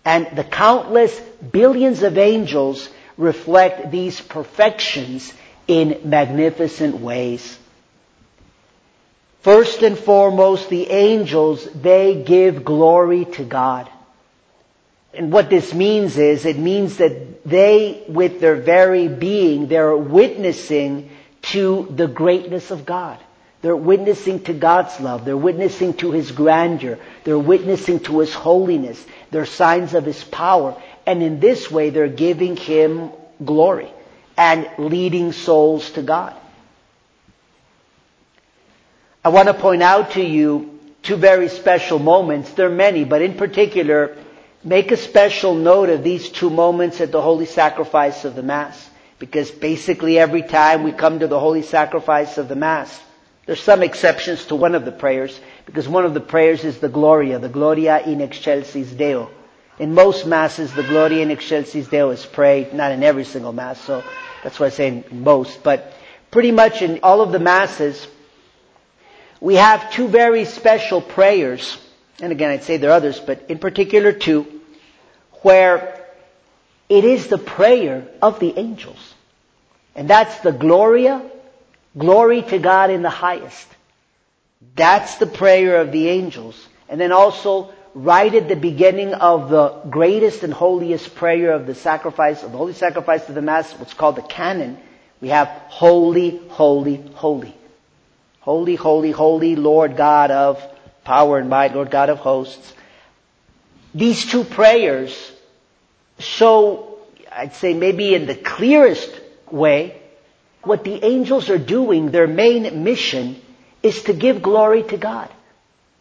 And 0.03 0.27
the 0.35 0.43
countless 0.43 1.17
billions 1.19 2.03
of 2.03 2.17
angels 2.17 2.89
reflect 3.17 3.91
these 3.91 4.19
perfections 4.19 5.33
in 5.67 6.01
magnificent 6.05 6.99
ways. 6.99 7.57
First 9.41 9.81
and 9.81 9.97
foremost, 9.97 10.69
the 10.69 10.89
angels, 10.89 11.67
they 11.73 12.23
give 12.23 12.63
glory 12.63 13.25
to 13.25 13.43
God. 13.43 13.89
And 15.13 15.31
what 15.31 15.49
this 15.49 15.73
means 15.73 16.17
is, 16.17 16.45
it 16.45 16.57
means 16.57 16.97
that 16.97 17.43
they, 17.43 18.03
with 18.07 18.39
their 18.39 18.55
very 18.55 19.07
being, 19.07 19.67
they're 19.67 19.97
witnessing 19.97 21.09
to 21.41 21.87
the 21.89 22.07
greatness 22.07 22.71
of 22.71 22.85
God. 22.85 23.19
They're 23.61 23.75
witnessing 23.75 24.43
to 24.43 24.53
God's 24.53 24.99
love. 24.99 25.25
They're 25.25 25.37
witnessing 25.37 25.95
to 25.95 26.11
His 26.11 26.31
grandeur. 26.31 26.99
They're 27.23 27.37
witnessing 27.37 27.99
to 28.01 28.19
His 28.19 28.33
holiness. 28.33 29.03
They're 29.31 29.45
signs 29.45 29.93
of 29.93 30.05
His 30.05 30.23
power. 30.23 30.81
And 31.05 31.21
in 31.21 31.39
this 31.39 31.69
way, 31.69 31.89
they're 31.89 32.07
giving 32.07 32.55
Him 32.55 33.11
glory 33.43 33.91
and 34.37 34.69
leading 34.77 35.31
souls 35.31 35.91
to 35.91 36.03
God. 36.03 36.35
I 39.23 39.29
want 39.29 39.49
to 39.49 39.53
point 39.53 39.83
out 39.83 40.11
to 40.11 40.23
you 40.23 40.79
two 41.03 41.15
very 41.15 41.47
special 41.47 41.99
moments. 41.99 42.51
There 42.53 42.65
are 42.67 42.75
many, 42.75 43.03
but 43.03 43.21
in 43.21 43.35
particular, 43.35 44.17
make 44.63 44.91
a 44.91 44.97
special 44.97 45.53
note 45.53 45.89
of 45.89 46.03
these 46.03 46.29
two 46.29 46.49
moments 46.49 46.99
at 47.01 47.11
the 47.11 47.21
Holy 47.21 47.45
Sacrifice 47.45 48.25
of 48.25 48.33
the 48.35 48.41
Mass. 48.41 48.89
Because 49.19 49.51
basically 49.51 50.17
every 50.17 50.41
time 50.41 50.81
we 50.81 50.91
come 50.91 51.19
to 51.19 51.27
the 51.27 51.39
Holy 51.39 51.61
Sacrifice 51.61 52.39
of 52.39 52.47
the 52.47 52.55
Mass, 52.55 52.99
there's 53.45 53.61
some 53.61 53.83
exceptions 53.83 54.45
to 54.45 54.55
one 54.55 54.73
of 54.73 54.85
the 54.85 54.91
prayers, 54.91 55.39
because 55.67 55.87
one 55.87 56.05
of 56.05 56.15
the 56.15 56.19
prayers 56.19 56.63
is 56.63 56.79
the 56.79 56.89
Gloria, 56.89 57.37
the 57.37 57.49
Gloria 57.49 58.01
in 58.01 58.21
excelsis 58.21 58.89
Deo. 58.91 59.29
In 59.77 59.93
most 59.93 60.25
Masses, 60.25 60.73
the 60.73 60.83
Gloria 60.83 61.21
in 61.21 61.29
excelsis 61.29 61.87
Deo 61.87 62.09
is 62.09 62.25
prayed, 62.25 62.73
not 62.73 62.91
in 62.91 63.03
every 63.03 63.25
single 63.25 63.53
Mass, 63.53 63.79
so 63.81 64.03
that's 64.43 64.59
why 64.59 64.67
I 64.67 64.69
say 64.69 65.03
most, 65.11 65.61
but 65.61 65.93
pretty 66.31 66.51
much 66.51 66.81
in 66.81 66.99
all 67.03 67.21
of 67.21 67.31
the 67.31 67.39
Masses, 67.39 68.07
we 69.41 69.55
have 69.55 69.91
two 69.91 70.07
very 70.07 70.45
special 70.45 71.01
prayers, 71.01 71.77
and 72.21 72.31
again 72.31 72.51
I'd 72.51 72.63
say 72.63 72.77
there 72.77 72.91
are 72.91 72.93
others, 72.93 73.19
but 73.19 73.49
in 73.49 73.57
particular 73.57 74.13
two, 74.13 74.61
where 75.41 76.05
it 76.87 77.03
is 77.03 77.27
the 77.27 77.39
prayer 77.39 78.07
of 78.21 78.39
the 78.39 78.57
angels. 78.57 79.13
And 79.95 80.09
that's 80.09 80.39
the 80.39 80.51
Gloria, 80.51 81.21
glory 81.97 82.43
to 82.43 82.59
God 82.59 82.91
in 82.91 83.01
the 83.01 83.09
highest. 83.09 83.67
That's 84.75 85.15
the 85.15 85.25
prayer 85.25 85.81
of 85.81 85.91
the 85.91 86.07
angels. 86.07 86.67
And 86.87 87.01
then 87.01 87.11
also, 87.11 87.73
right 87.95 88.33
at 88.33 88.47
the 88.47 88.55
beginning 88.55 89.13
of 89.15 89.49
the 89.49 89.69
greatest 89.89 90.43
and 90.43 90.53
holiest 90.53 91.15
prayer 91.15 91.53
of 91.53 91.65
the 91.65 91.75
sacrifice, 91.75 92.43
of 92.43 92.51
the 92.51 92.57
holy 92.57 92.73
sacrifice 92.73 93.27
of 93.27 93.35
the 93.35 93.41
Mass, 93.41 93.73
what's 93.73 93.95
called 93.95 94.17
the 94.17 94.21
canon, 94.21 94.77
we 95.19 95.29
have 95.29 95.47
holy, 95.47 96.37
holy, 96.49 96.97
holy. 97.15 97.55
Holy, 98.41 98.75
holy, 98.75 99.11
holy 99.11 99.55
Lord 99.55 99.97
God 99.97 100.31
of 100.31 100.61
power 101.03 101.39
and 101.39 101.49
might, 101.49 101.73
Lord 101.73 101.89
God 101.89 102.09
of 102.09 102.19
hosts. 102.19 102.73
These 103.93 104.25
two 104.25 104.43
prayers 104.43 105.31
so 106.21 106.99
I'd 107.31 107.55
say 107.55 107.73
maybe 107.73 108.13
in 108.13 108.25
the 108.25 108.35
clearest 108.35 109.09
way, 109.49 109.99
what 110.63 110.83
the 110.83 111.03
angels 111.03 111.49
are 111.49 111.57
doing, 111.57 112.11
their 112.11 112.27
main 112.27 112.83
mission 112.83 113.41
is 113.81 114.03
to 114.03 114.13
give 114.13 114.41
glory 114.41 114.83
to 114.83 114.97
God. 114.97 115.29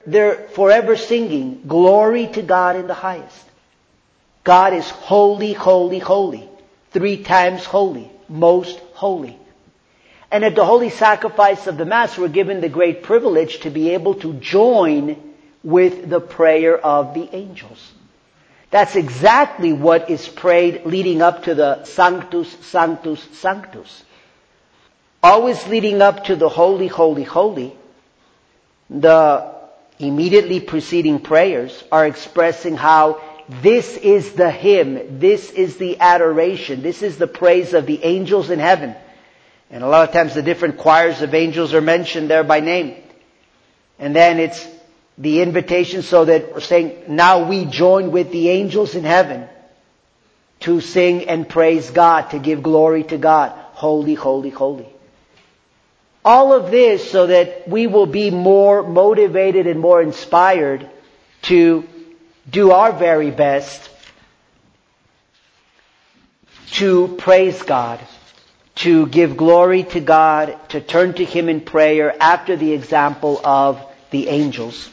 They're 0.06 0.48
forever 0.48 0.96
singing, 0.96 1.62
glory 1.66 2.26
to 2.28 2.42
God 2.42 2.76
in 2.76 2.86
the 2.86 2.94
highest. 2.94 3.46
God 4.44 4.74
is 4.74 4.88
holy, 4.90 5.52
holy, 5.52 5.98
holy. 5.98 6.48
Three 6.90 7.22
times 7.22 7.64
holy. 7.64 8.10
Most 8.28 8.78
holy. 8.94 9.38
And 10.30 10.44
at 10.44 10.54
the 10.54 10.64
holy 10.64 10.90
sacrifice 10.90 11.66
of 11.66 11.76
the 11.76 11.84
Mass, 11.84 12.16
we're 12.16 12.28
given 12.28 12.60
the 12.60 12.68
great 12.68 13.02
privilege 13.02 13.60
to 13.60 13.70
be 13.70 13.90
able 13.90 14.14
to 14.16 14.34
join 14.34 15.16
with 15.64 16.08
the 16.08 16.20
prayer 16.20 16.78
of 16.78 17.14
the 17.14 17.28
angels. 17.34 17.92
That's 18.70 18.94
exactly 18.94 19.72
what 19.72 20.08
is 20.08 20.28
prayed 20.28 20.86
leading 20.86 21.20
up 21.20 21.44
to 21.44 21.54
the 21.56 21.82
Sanctus, 21.84 22.48
Sanctus, 22.60 23.20
Sanctus. 23.32 24.04
Always 25.22 25.66
leading 25.66 26.00
up 26.00 26.24
to 26.24 26.36
the 26.36 26.48
Holy, 26.48 26.86
Holy, 26.86 27.24
Holy, 27.24 27.74
the 28.88 29.52
immediately 29.98 30.60
preceding 30.60 31.20
prayers 31.20 31.82
are 31.90 32.06
expressing 32.06 32.76
how 32.76 33.20
this 33.48 33.96
is 33.96 34.32
the 34.34 34.50
hymn, 34.50 35.18
this 35.18 35.50
is 35.50 35.76
the 35.76 35.98
adoration, 35.98 36.82
this 36.82 37.02
is 37.02 37.18
the 37.18 37.26
praise 37.26 37.74
of 37.74 37.86
the 37.86 38.02
angels 38.04 38.50
in 38.50 38.60
heaven 38.60 38.94
and 39.70 39.84
a 39.84 39.86
lot 39.86 40.08
of 40.08 40.12
times 40.12 40.34
the 40.34 40.42
different 40.42 40.78
choirs 40.78 41.22
of 41.22 41.32
angels 41.32 41.74
are 41.74 41.80
mentioned 41.80 42.28
there 42.28 42.42
by 42.42 42.60
name. 42.60 42.96
And 43.98 44.14
then 44.16 44.40
it's 44.40 44.66
the 45.16 45.42
invitation 45.42 46.02
so 46.02 46.24
that 46.24 46.52
we're 46.52 46.60
saying, 46.60 47.04
now 47.08 47.48
we 47.48 47.66
join 47.66 48.10
with 48.10 48.32
the 48.32 48.48
angels 48.48 48.94
in 48.94 49.04
heaven 49.04 49.48
to 50.60 50.80
sing 50.80 51.28
and 51.28 51.48
praise 51.48 51.90
God, 51.90 52.30
to 52.30 52.38
give 52.38 52.62
glory 52.62 53.04
to 53.04 53.18
God. 53.18 53.52
Holy, 53.72 54.14
holy, 54.14 54.50
holy. 54.50 54.88
All 56.24 56.52
of 56.52 56.70
this 56.70 57.08
so 57.08 57.28
that 57.28 57.68
we 57.68 57.86
will 57.86 58.06
be 58.06 58.30
more 58.30 58.82
motivated 58.82 59.66
and 59.66 59.80
more 59.80 60.02
inspired 60.02 60.88
to 61.42 61.86
do 62.48 62.72
our 62.72 62.92
very 62.92 63.30
best 63.30 63.88
to 66.72 67.16
praise 67.18 67.62
God 67.62 68.00
to 68.76 69.06
give 69.06 69.36
glory 69.36 69.82
to 69.84 70.00
God, 70.00 70.56
to 70.70 70.80
turn 70.80 71.14
to 71.14 71.24
Him 71.24 71.48
in 71.48 71.60
prayer 71.60 72.14
after 72.20 72.56
the 72.56 72.72
example 72.72 73.40
of 73.44 73.82
the 74.10 74.28
angels. 74.28 74.88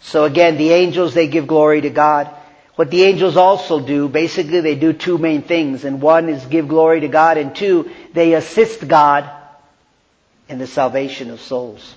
So 0.00 0.24
again, 0.24 0.56
the 0.56 0.70
angels, 0.70 1.14
they 1.14 1.28
give 1.28 1.46
glory 1.46 1.80
to 1.82 1.90
God. 1.90 2.28
What 2.76 2.90
the 2.90 3.04
angels 3.04 3.36
also 3.36 3.80
do, 3.80 4.08
basically 4.08 4.60
they 4.60 4.74
do 4.74 4.92
two 4.92 5.18
main 5.18 5.42
things. 5.42 5.84
And 5.84 6.00
one 6.00 6.28
is 6.28 6.44
give 6.46 6.68
glory 6.68 7.00
to 7.00 7.08
God, 7.08 7.38
and 7.38 7.54
two, 7.54 7.90
they 8.12 8.34
assist 8.34 8.86
God 8.86 9.30
in 10.48 10.58
the 10.58 10.66
salvation 10.66 11.30
of 11.30 11.40
souls. 11.40 11.94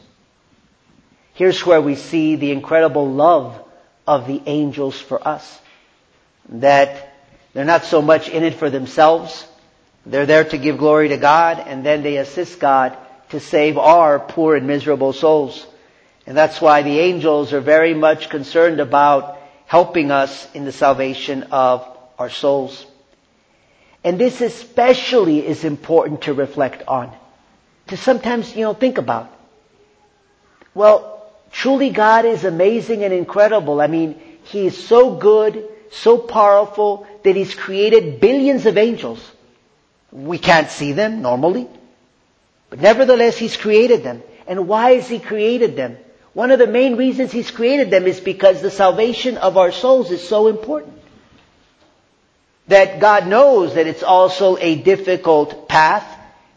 Here's 1.34 1.66
where 1.66 1.82
we 1.82 1.96
see 1.96 2.36
the 2.36 2.52
incredible 2.52 3.10
love 3.10 3.62
of 4.08 4.28
the 4.28 4.42
angels 4.46 5.00
for 5.00 5.26
us. 5.26 5.60
That 6.50 7.14
they're 7.54 7.66
not 7.66 7.84
so 7.84 8.02
much 8.02 8.28
in 8.28 8.44
it 8.44 8.56
for 8.56 8.70
themselves, 8.70 9.46
they're 10.06 10.26
there 10.26 10.44
to 10.46 10.58
give 10.58 10.78
glory 10.78 11.10
to 11.10 11.18
God 11.18 11.60
and 11.60 11.86
then 11.86 12.04
they 12.04 12.18
assist 12.18 12.60
God 12.60 12.98
to 13.30 13.40
save 13.40 13.78
our 13.78 14.20
poor 14.20 14.56
and 14.56 14.68
miserable 14.68 15.14
souls. 15.14 15.66
And 16.26 16.38
that's 16.38 16.62
why 16.62 16.82
the 16.82 17.00
angels 17.00 17.54
are 17.54 17.62
very 17.62 17.94
much 17.94 18.30
concerned 18.30 18.80
about 18.80 19.38
helping 19.66 20.12
us 20.12 20.48
in 20.54 20.66
the 20.66 20.72
salvation 20.72 21.44
of 21.52 21.86
our 22.18 22.30
souls. 22.30 22.86
And 24.04 24.20
this 24.20 24.42
especially 24.42 25.46
is 25.46 25.64
important 25.64 26.24
to 26.24 26.34
reflect 26.34 26.88
on. 26.88 27.12
To 27.88 27.98
sometimes, 27.98 28.56
you 28.56 28.64
know, 28.64 28.74
think 28.74 28.98
about. 28.98 29.32
Well, 30.74 31.32
truly 31.52 31.90
God 31.90 32.26
is 32.26 32.46
amazing 32.46 33.04
and 33.04 33.14
incredible. 33.14 33.82
I 33.82 33.88
mean, 33.88 34.20
He 34.44 34.68
is 34.68 34.88
so 34.88 35.16
good, 35.16 35.68
so 35.92 36.18
powerful 36.18 37.08
that 37.24 37.36
He's 37.36 37.54
created 37.54 38.20
billions 38.20 38.66
of 38.66 38.78
angels. 38.78 39.20
We 40.12 40.38
can't 40.38 40.70
see 40.70 40.94
them 40.94 41.22
normally. 41.22 41.68
But 42.70 42.80
nevertheless, 42.82 43.38
He's 43.38 43.58
created 43.58 44.04
them. 44.04 44.24
And 44.48 44.68
why 44.68 44.96
has 44.96 45.08
He 45.08 45.20
created 45.20 45.76
them? 45.76 45.98
One 46.34 46.52
of 46.52 46.60
the 46.60 46.68
main 46.68 46.96
reasons 46.96 47.32
He's 47.32 47.52
created 47.52 47.90
them 47.92 48.06
is 48.08 48.20
because 48.20 48.62
the 48.62 48.72
salvation 48.72 49.38
of 49.38 49.58
our 49.58 49.72
souls 49.72 50.12
is 50.12 50.28
so 50.28 50.48
important. 50.48 50.94
that 52.70 53.00
God 53.00 53.28
knows 53.28 53.74
that 53.76 53.88
it's 53.88 54.04
also 54.04 54.56
a 54.58 54.76
difficult 54.76 55.68
path 55.68 56.06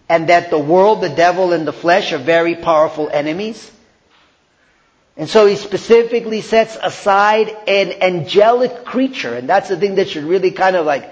and 0.08 0.28
that 0.28 0.50
the 0.50 0.58
world, 0.58 1.00
the 1.00 1.08
devil, 1.08 1.52
and 1.54 1.66
the 1.66 1.72
flesh 1.72 2.12
are 2.12 2.18
very 2.18 2.54
powerful 2.54 3.08
enemies. 3.10 3.70
And 5.16 5.28
so 5.28 5.46
he 5.46 5.56
specifically 5.56 6.42
sets 6.42 6.76
aside 6.80 7.48
an 7.66 7.92
angelic 8.02 8.84
creature, 8.84 9.34
and 9.34 9.48
that's 9.48 9.68
the 9.70 9.76
thing 9.76 9.94
that 9.96 10.08
should 10.10 10.24
really 10.24 10.50
kind 10.50 10.76
of 10.76 10.84
like 10.84 11.10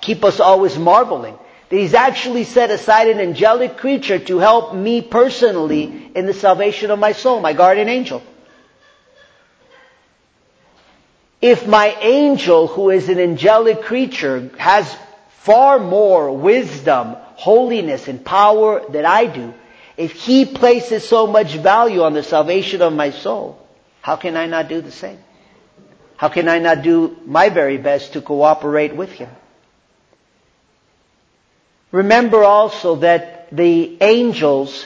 keep 0.00 0.24
us 0.24 0.40
always 0.40 0.78
marveling. 0.78 1.38
That 1.68 1.76
he's 1.76 1.94
actually 1.94 2.44
set 2.44 2.70
aside 2.70 3.08
an 3.08 3.20
angelic 3.20 3.76
creature 3.76 4.18
to 4.18 4.38
help 4.38 4.74
me 4.74 5.00
personally 5.02 6.10
in 6.14 6.26
the 6.26 6.34
salvation 6.34 6.90
of 6.90 6.98
my 6.98 7.12
soul, 7.12 7.40
my 7.40 7.52
guardian 7.52 7.88
angel. 7.88 8.22
If 11.40 11.66
my 11.66 11.88
angel, 12.00 12.68
who 12.68 12.90
is 12.90 13.08
an 13.08 13.18
angelic 13.18 13.82
creature, 13.82 14.50
has 14.56 14.96
far 15.40 15.78
more 15.78 16.32
wisdom, 16.32 17.16
holiness, 17.36 18.08
and 18.08 18.24
power 18.24 18.82
than 18.88 19.04
I 19.04 19.26
do, 19.26 19.52
if 19.96 20.12
he 20.12 20.46
places 20.46 21.06
so 21.06 21.26
much 21.26 21.54
value 21.54 22.02
on 22.02 22.14
the 22.14 22.22
salvation 22.22 22.80
of 22.82 22.92
my 22.92 23.10
soul, 23.10 23.58
how 24.00 24.16
can 24.16 24.36
I 24.36 24.46
not 24.46 24.68
do 24.68 24.80
the 24.80 24.90
same? 24.90 25.18
How 26.16 26.28
can 26.28 26.48
I 26.48 26.58
not 26.58 26.82
do 26.82 27.16
my 27.26 27.48
very 27.48 27.76
best 27.76 28.14
to 28.14 28.22
cooperate 28.22 28.96
with 28.96 29.12
him? 29.12 29.28
Remember 31.94 32.42
also 32.42 32.96
that 32.96 33.54
the 33.54 33.96
angels, 34.00 34.84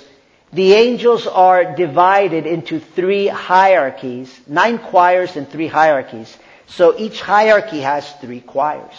the 0.53 0.75
angels 0.75 1.27
are 1.27 1.75
divided 1.75 2.45
into 2.45 2.81
three 2.81 3.29
hierarchies, 3.29 4.29
nine 4.47 4.79
choirs 4.79 5.35
and 5.35 5.49
three 5.49 5.69
hierarchies. 5.69 6.37
So 6.67 6.99
each 6.99 7.23
hierarchy 7.23 7.81
has 7.81 8.13
three 8.21 8.43
choirs. 8.43 8.93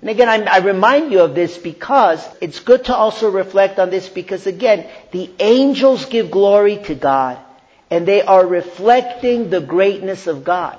And 0.00 0.08
again, 0.08 0.30
I, 0.30 0.42
I, 0.44 0.58
remind 0.60 1.12
you 1.12 1.20
of 1.20 1.34
this 1.34 1.58
because 1.58 2.26
it's 2.40 2.60
good 2.60 2.86
to 2.86 2.96
also 2.96 3.30
reflect 3.30 3.78
on 3.78 3.90
this 3.90 4.08
because 4.08 4.46
again, 4.46 4.88
the 5.12 5.30
angels 5.38 6.06
give 6.06 6.30
glory 6.30 6.78
to 6.84 6.94
God 6.94 7.36
and 7.90 8.08
they 8.08 8.22
are 8.22 8.46
reflecting 8.46 9.50
the 9.50 9.60
greatness 9.60 10.26
of 10.26 10.44
God. 10.44 10.78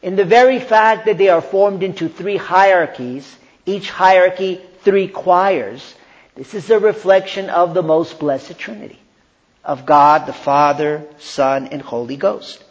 In 0.00 0.16
the 0.16 0.24
very 0.24 0.58
fact 0.58 1.04
that 1.04 1.18
they 1.18 1.28
are 1.28 1.42
formed 1.42 1.82
into 1.82 2.08
three 2.08 2.38
hierarchies, 2.38 3.36
each 3.66 3.90
hierarchy 3.90 4.62
three 4.84 5.08
choirs, 5.08 5.94
this 6.36 6.54
is 6.54 6.70
a 6.70 6.78
reflection 6.78 7.50
of 7.50 7.74
the 7.74 7.82
most 7.82 8.18
blessed 8.18 8.58
Trinity 8.58 8.98
of 9.64 9.86
God, 9.86 10.26
the 10.26 10.32
Father, 10.32 11.04
Son, 11.18 11.68
and 11.68 11.80
Holy 11.80 12.16
Ghost. 12.16 12.62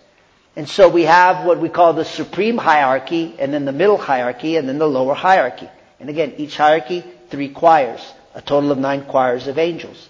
And 0.55 0.69
so 0.69 0.87
we 0.87 1.03
have 1.03 1.45
what 1.45 1.59
we 1.59 1.69
call 1.69 1.93
the 1.93 2.05
supreme 2.05 2.57
hierarchy, 2.57 3.35
and 3.39 3.51
then 3.51 3.65
the 3.65 3.71
middle 3.71 3.97
hierarchy, 3.97 4.57
and 4.57 4.69
then 4.69 4.77
the 4.77 4.87
lower 4.87 5.15
hierarchy. 5.15 5.67
And 5.99 6.09
again, 6.09 6.35
each 6.37 6.55
hierarchy, 6.55 7.03
three 7.29 7.49
choirs, 7.49 8.01
a 8.35 8.41
total 8.41 8.71
of 8.71 8.77
nine 8.77 9.05
choirs 9.05 9.47
of 9.47 9.57
angels. 9.57 10.09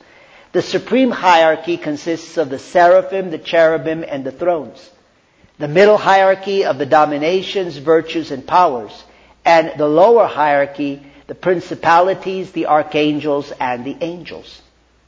The 0.52 0.62
supreme 0.62 1.12
hierarchy 1.12 1.78
consists 1.78 2.38
of 2.38 2.50
the 2.50 2.60
seraphim, 2.60 3.32
the 3.32 3.38
cherubim, 3.38 4.04
and 4.06 4.26
the 4.26 4.32
thrones. 4.32 4.90
The 5.58 5.68
middle 5.70 5.98
hierarchy 5.98 6.66
of 6.66 6.78
the 6.78 6.86
dominations, 6.86 7.78
virtues, 7.78 8.32
and 8.32 8.46
powers. 8.46 8.92
And 9.46 9.74
the 9.78 9.88
lower 9.88 10.28
hierarchy 10.28 11.02
the 11.28 11.36
principalities, 11.36 12.52
the 12.52 12.68
archangels, 12.68 13.52
and 13.60 13.86
the 13.86 13.98
angels. 14.02 14.62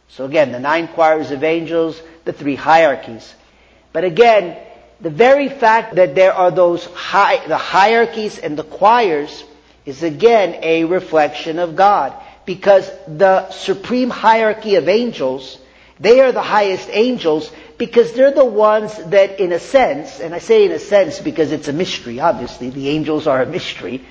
So 0.10 0.26
again, 0.26 0.52
the 0.52 0.60
nine 0.60 0.88
choirs 0.88 1.32
of 1.32 1.44
angels, 1.44 2.02
the 2.24 2.34
three 2.34 2.56
hierarchies. 2.56 3.34
But 3.92 4.04
again, 4.04 4.58
the 5.02 5.10
very 5.10 5.50
fact 5.50 5.96
that 5.96 6.16
there 6.16 6.34
are 6.34 6.52
those 6.52 6.86
the 6.86 7.58
hierarchies 7.58 8.38
and 8.38 8.58
the 8.58 8.64
choirs 8.64 9.44
is 9.86 10.04
again 10.04 10.60
a 10.64 10.86
reflection 10.86 11.60
of 11.60 11.76
God. 11.76 12.14
Because 12.46 12.90
the 13.08 13.50
supreme 13.50 14.10
hierarchy 14.10 14.76
of 14.76 14.88
angels, 14.88 15.58
they 16.00 16.20
are 16.22 16.32
the 16.32 16.42
highest 16.42 16.90
angels 16.92 17.52
because 17.78 18.14
they're 18.14 18.32
the 18.32 18.46
ones 18.46 18.96
that 19.06 19.40
in 19.40 19.52
a 19.52 19.60
sense, 19.60 20.20
and 20.20 20.34
I 20.34 20.40
say 20.40 20.66
in 20.66 20.72
a 20.72 20.80
sense 20.80 21.20
because 21.20 21.52
it's 21.52 21.68
a 21.68 21.74
mystery, 21.74 22.20
obviously, 22.20 22.70
the 22.70 22.90
angels 22.90 23.28
are 23.28 23.42
a 23.42 23.46
mystery, 23.46 24.06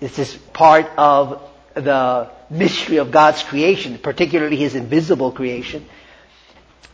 this 0.00 0.18
is 0.18 0.34
part 0.34 0.90
of 0.96 1.42
the 1.74 2.30
mystery 2.48 2.96
of 2.96 3.10
God's 3.10 3.42
creation, 3.42 3.98
particularly 3.98 4.56
His 4.56 4.74
invisible 4.74 5.30
creation. 5.30 5.86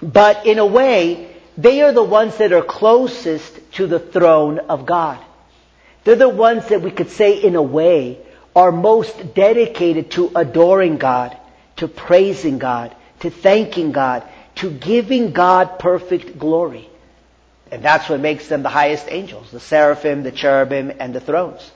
But 0.02 0.46
in 0.46 0.58
a 0.58 0.66
way, 0.66 1.34
they 1.56 1.82
are 1.82 1.92
the 1.92 2.02
ones 2.02 2.36
that 2.36 2.52
are 2.52 2.62
closest 2.62 3.72
to 3.74 3.86
the 3.86 4.00
throne 4.00 4.58
of 4.58 4.84
God. 4.84 5.18
They're 6.04 6.16
the 6.16 6.28
ones 6.28 6.68
that 6.68 6.82
we 6.82 6.90
could 6.90 7.10
say 7.10 7.42
in 7.42 7.56
a 7.56 7.62
way 7.62 8.18
are 8.54 8.72
most 8.72 9.34
dedicated 9.34 10.10
to 10.12 10.30
adoring 10.34 10.98
God, 10.98 11.36
to 11.76 11.88
praising 11.88 12.58
God, 12.58 12.94
to 13.20 13.30
thanking 13.30 13.92
God, 13.92 14.22
to 14.56 14.70
giving 14.70 15.32
God 15.32 15.78
perfect 15.78 16.38
glory. 16.38 16.88
And 17.70 17.82
that's 17.82 18.08
what 18.08 18.20
makes 18.20 18.48
them 18.48 18.62
the 18.62 18.68
highest 18.68 19.06
angels, 19.08 19.50
the 19.50 19.60
seraphim, 19.60 20.22
the 20.22 20.32
cherubim, 20.32 20.92
and 20.98 21.14
the 21.14 21.20
thrones. 21.20 21.70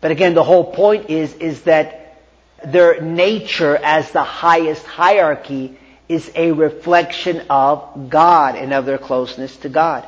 But 0.00 0.10
again, 0.10 0.34
the 0.34 0.44
whole 0.44 0.72
point 0.72 1.10
is, 1.10 1.34
is 1.34 1.62
that 1.62 2.18
their 2.64 3.00
nature 3.00 3.76
as 3.76 4.10
the 4.10 4.22
highest 4.22 4.84
hierarchy 4.84 5.78
is 6.08 6.30
a 6.34 6.52
reflection 6.52 7.42
of 7.48 8.10
God 8.10 8.56
and 8.56 8.72
of 8.72 8.84
their 8.84 8.98
closeness 8.98 9.56
to 9.58 9.68
God. 9.68 10.06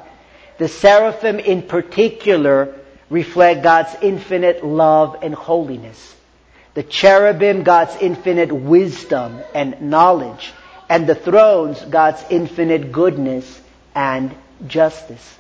The 0.58 0.68
seraphim 0.68 1.38
in 1.38 1.62
particular 1.62 2.74
reflect 3.08 3.62
God's 3.62 3.94
infinite 4.02 4.64
love 4.64 5.18
and 5.22 5.34
holiness. 5.34 6.16
The 6.74 6.82
cherubim, 6.82 7.62
God's 7.62 7.94
infinite 8.00 8.50
wisdom 8.50 9.40
and 9.54 9.80
knowledge. 9.82 10.52
And 10.88 11.06
the 11.06 11.14
thrones, 11.14 11.80
God's 11.82 12.22
infinite 12.30 12.92
goodness 12.92 13.60
and 13.94 14.34
justice. 14.66 15.38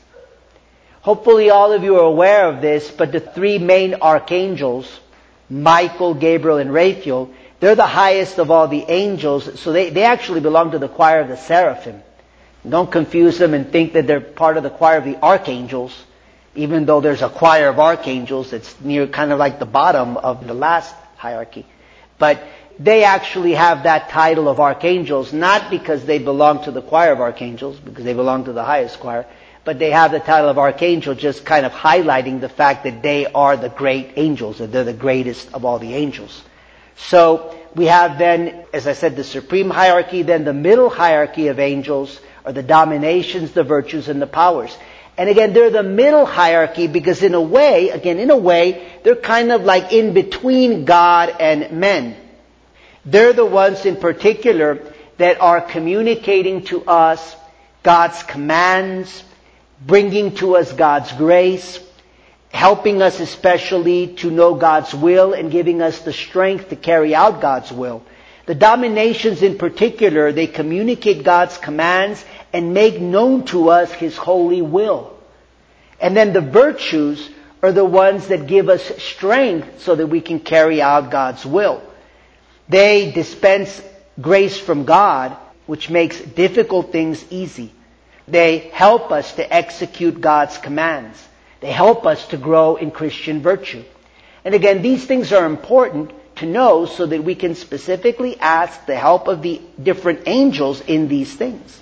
Hopefully 1.02 1.50
all 1.50 1.72
of 1.72 1.82
you 1.82 1.96
are 1.96 2.04
aware 2.04 2.46
of 2.46 2.62
this, 2.62 2.88
but 2.90 3.10
the 3.10 3.18
three 3.18 3.58
main 3.58 3.94
archangels, 3.94 5.00
Michael, 5.50 6.14
Gabriel, 6.14 6.58
and 6.58 6.72
Raphael, 6.72 7.28
they're 7.58 7.74
the 7.74 7.86
highest 7.86 8.38
of 8.38 8.52
all 8.52 8.68
the 8.68 8.84
angels, 8.88 9.60
so 9.60 9.72
they, 9.72 9.90
they 9.90 10.04
actually 10.04 10.40
belong 10.40 10.70
to 10.70 10.78
the 10.78 10.88
choir 10.88 11.20
of 11.20 11.28
the 11.28 11.36
seraphim. 11.36 12.02
Don't 12.68 12.90
confuse 12.90 13.36
them 13.36 13.52
and 13.52 13.72
think 13.72 13.94
that 13.94 14.06
they're 14.06 14.20
part 14.20 14.56
of 14.56 14.62
the 14.62 14.70
choir 14.70 14.98
of 14.98 15.04
the 15.04 15.16
archangels, 15.20 15.92
even 16.54 16.86
though 16.86 17.00
there's 17.00 17.22
a 17.22 17.28
choir 17.28 17.68
of 17.68 17.80
archangels 17.80 18.52
that's 18.52 18.80
near 18.80 19.08
kind 19.08 19.32
of 19.32 19.40
like 19.40 19.58
the 19.58 19.66
bottom 19.66 20.16
of 20.16 20.46
the 20.46 20.54
last 20.54 20.94
hierarchy. 21.16 21.66
But 22.16 22.44
they 22.78 23.02
actually 23.02 23.54
have 23.54 23.82
that 23.82 24.10
title 24.10 24.48
of 24.48 24.60
archangels, 24.60 25.32
not 25.32 25.68
because 25.68 26.04
they 26.04 26.18
belong 26.18 26.62
to 26.64 26.70
the 26.70 26.82
choir 26.82 27.10
of 27.10 27.20
archangels, 27.20 27.78
because 27.80 28.04
they 28.04 28.14
belong 28.14 28.44
to 28.44 28.52
the 28.52 28.62
highest 28.62 29.00
choir, 29.00 29.26
but 29.64 29.78
they 29.78 29.90
have 29.90 30.10
the 30.10 30.20
title 30.20 30.50
of 30.50 30.58
archangel 30.58 31.14
just 31.14 31.44
kind 31.44 31.64
of 31.64 31.72
highlighting 31.72 32.40
the 32.40 32.48
fact 32.48 32.84
that 32.84 33.02
they 33.02 33.26
are 33.26 33.56
the 33.56 33.68
great 33.68 34.12
angels, 34.16 34.58
that 34.58 34.72
they're 34.72 34.84
the 34.84 34.92
greatest 34.92 35.52
of 35.54 35.64
all 35.64 35.78
the 35.78 35.94
angels. 35.94 36.42
So 36.96 37.58
we 37.74 37.86
have 37.86 38.18
then, 38.18 38.64
as 38.72 38.86
I 38.86 38.92
said, 38.92 39.16
the 39.16 39.24
supreme 39.24 39.70
hierarchy, 39.70 40.22
then 40.22 40.44
the 40.44 40.52
middle 40.52 40.90
hierarchy 40.90 41.48
of 41.48 41.58
angels 41.58 42.20
are 42.44 42.52
the 42.52 42.62
dominations, 42.62 43.52
the 43.52 43.62
virtues, 43.62 44.08
and 44.08 44.20
the 44.20 44.26
powers. 44.26 44.76
And 45.16 45.28
again, 45.28 45.52
they're 45.52 45.70
the 45.70 45.82
middle 45.82 46.26
hierarchy 46.26 46.86
because 46.86 47.22
in 47.22 47.34
a 47.34 47.40
way, 47.40 47.90
again, 47.90 48.18
in 48.18 48.30
a 48.30 48.36
way, 48.36 48.90
they're 49.04 49.14
kind 49.14 49.52
of 49.52 49.62
like 49.62 49.92
in 49.92 50.14
between 50.14 50.84
God 50.84 51.34
and 51.38 51.78
men. 51.78 52.16
They're 53.04 53.32
the 53.32 53.44
ones 53.44 53.84
in 53.84 53.96
particular 53.96 54.80
that 55.18 55.40
are 55.40 55.60
communicating 55.60 56.64
to 56.64 56.84
us 56.84 57.36
God's 57.82 58.22
commands, 58.22 59.22
bringing 59.86 60.34
to 60.36 60.56
us 60.56 60.72
God's 60.72 61.12
grace, 61.12 61.78
helping 62.50 63.02
us 63.02 63.20
especially 63.20 64.14
to 64.14 64.30
know 64.30 64.54
God's 64.54 64.94
will 64.94 65.32
and 65.32 65.50
giving 65.50 65.82
us 65.82 66.00
the 66.00 66.12
strength 66.12 66.68
to 66.68 66.76
carry 66.76 67.14
out 67.14 67.40
God's 67.40 67.72
will. 67.72 68.02
The 68.46 68.54
dominations 68.54 69.42
in 69.42 69.56
particular, 69.58 70.32
they 70.32 70.46
communicate 70.46 71.24
God's 71.24 71.56
commands 71.58 72.24
and 72.52 72.74
make 72.74 73.00
known 73.00 73.44
to 73.46 73.70
us 73.70 73.92
His 73.92 74.16
holy 74.16 74.62
will. 74.62 75.16
And 76.00 76.16
then 76.16 76.32
the 76.32 76.40
virtues 76.40 77.30
are 77.62 77.72
the 77.72 77.84
ones 77.84 78.28
that 78.28 78.48
give 78.48 78.68
us 78.68 78.82
strength 79.02 79.82
so 79.82 79.94
that 79.94 80.08
we 80.08 80.20
can 80.20 80.40
carry 80.40 80.82
out 80.82 81.10
God's 81.10 81.46
will. 81.46 81.80
They 82.68 83.12
dispense 83.12 83.80
grace 84.20 84.58
from 84.58 84.84
God, 84.84 85.36
which 85.66 85.88
makes 85.88 86.20
difficult 86.20 86.90
things 86.90 87.24
easy. 87.30 87.72
They 88.28 88.58
help 88.58 89.10
us 89.10 89.34
to 89.34 89.54
execute 89.54 90.20
God's 90.20 90.58
commands. 90.58 91.18
They 91.60 91.72
help 91.72 92.06
us 92.06 92.26
to 92.28 92.36
grow 92.36 92.76
in 92.76 92.90
Christian 92.90 93.40
virtue. 93.42 93.84
And 94.44 94.54
again, 94.54 94.82
these 94.82 95.04
things 95.04 95.32
are 95.32 95.46
important 95.46 96.12
to 96.36 96.46
know 96.46 96.86
so 96.86 97.06
that 97.06 97.22
we 97.22 97.34
can 97.34 97.54
specifically 97.54 98.38
ask 98.38 98.86
the 98.86 98.96
help 98.96 99.28
of 99.28 99.42
the 99.42 99.60
different 99.80 100.22
angels 100.26 100.80
in 100.80 101.08
these 101.08 101.32
things. 101.32 101.80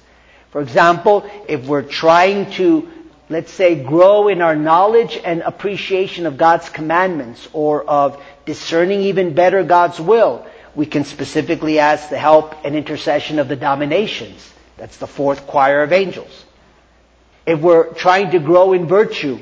For 0.51 0.61
example, 0.61 1.31
if 1.49 1.67
we're 1.67 1.83
trying 1.83 2.51
to 2.53 2.89
let's 3.31 3.53
say, 3.53 3.77
grow 3.77 4.27
in 4.27 4.43
our 4.43 4.57
knowledge 4.57 5.19
and 5.25 5.41
appreciation 5.43 6.27
of 6.27 6.37
God's 6.37 6.69
commandments 6.69 7.49
or 7.53 7.85
of 7.85 8.23
discerning 8.45 9.03
even 9.03 9.35
better 9.35 9.63
God's 9.63 10.01
will, 10.01 10.45
we 10.75 10.85
can 10.85 11.05
specifically 11.05 11.79
ask 11.79 12.11
the 12.11 12.19
help 12.19 12.55
and 12.65 12.75
intercession 12.75 13.39
of 13.39 13.49
the 13.49 13.57
dominations. 13.57 14.53
That's 14.81 14.97
the 14.97 15.07
fourth 15.07 15.47
choir 15.47 15.83
of 15.83 15.93
angels. 15.93 16.45
If 17.45 17.61
we're 17.61 17.93
trying 17.93 18.31
to 18.31 18.39
grow 18.39 18.73
in 18.73 18.87
virtue 18.87 19.39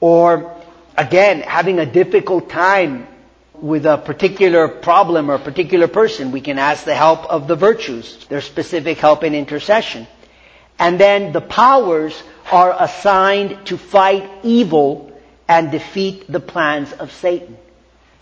or 0.00 0.52
again, 0.96 1.42
having 1.42 1.78
a 1.78 1.86
difficult 1.86 2.50
time 2.50 3.06
with 3.54 3.86
a 3.86 3.98
particular 3.98 4.66
problem 4.66 5.30
or 5.30 5.34
a 5.34 5.38
particular 5.38 5.86
person, 5.86 6.32
we 6.32 6.40
can 6.40 6.58
ask 6.58 6.82
the 6.84 6.94
help 6.96 7.24
of 7.26 7.46
the 7.46 7.54
virtues, 7.54 8.26
their 8.26 8.40
specific 8.40 8.98
help 8.98 9.22
in 9.22 9.32
intercession. 9.32 10.08
And 10.76 10.98
then 10.98 11.32
the 11.32 11.40
powers 11.40 12.20
are 12.50 12.74
assigned 12.76 13.66
to 13.66 13.78
fight 13.78 14.28
evil 14.42 15.12
and 15.46 15.70
defeat 15.70 16.24
the 16.28 16.40
plans 16.40 16.92
of 16.94 17.12
Satan. 17.12 17.56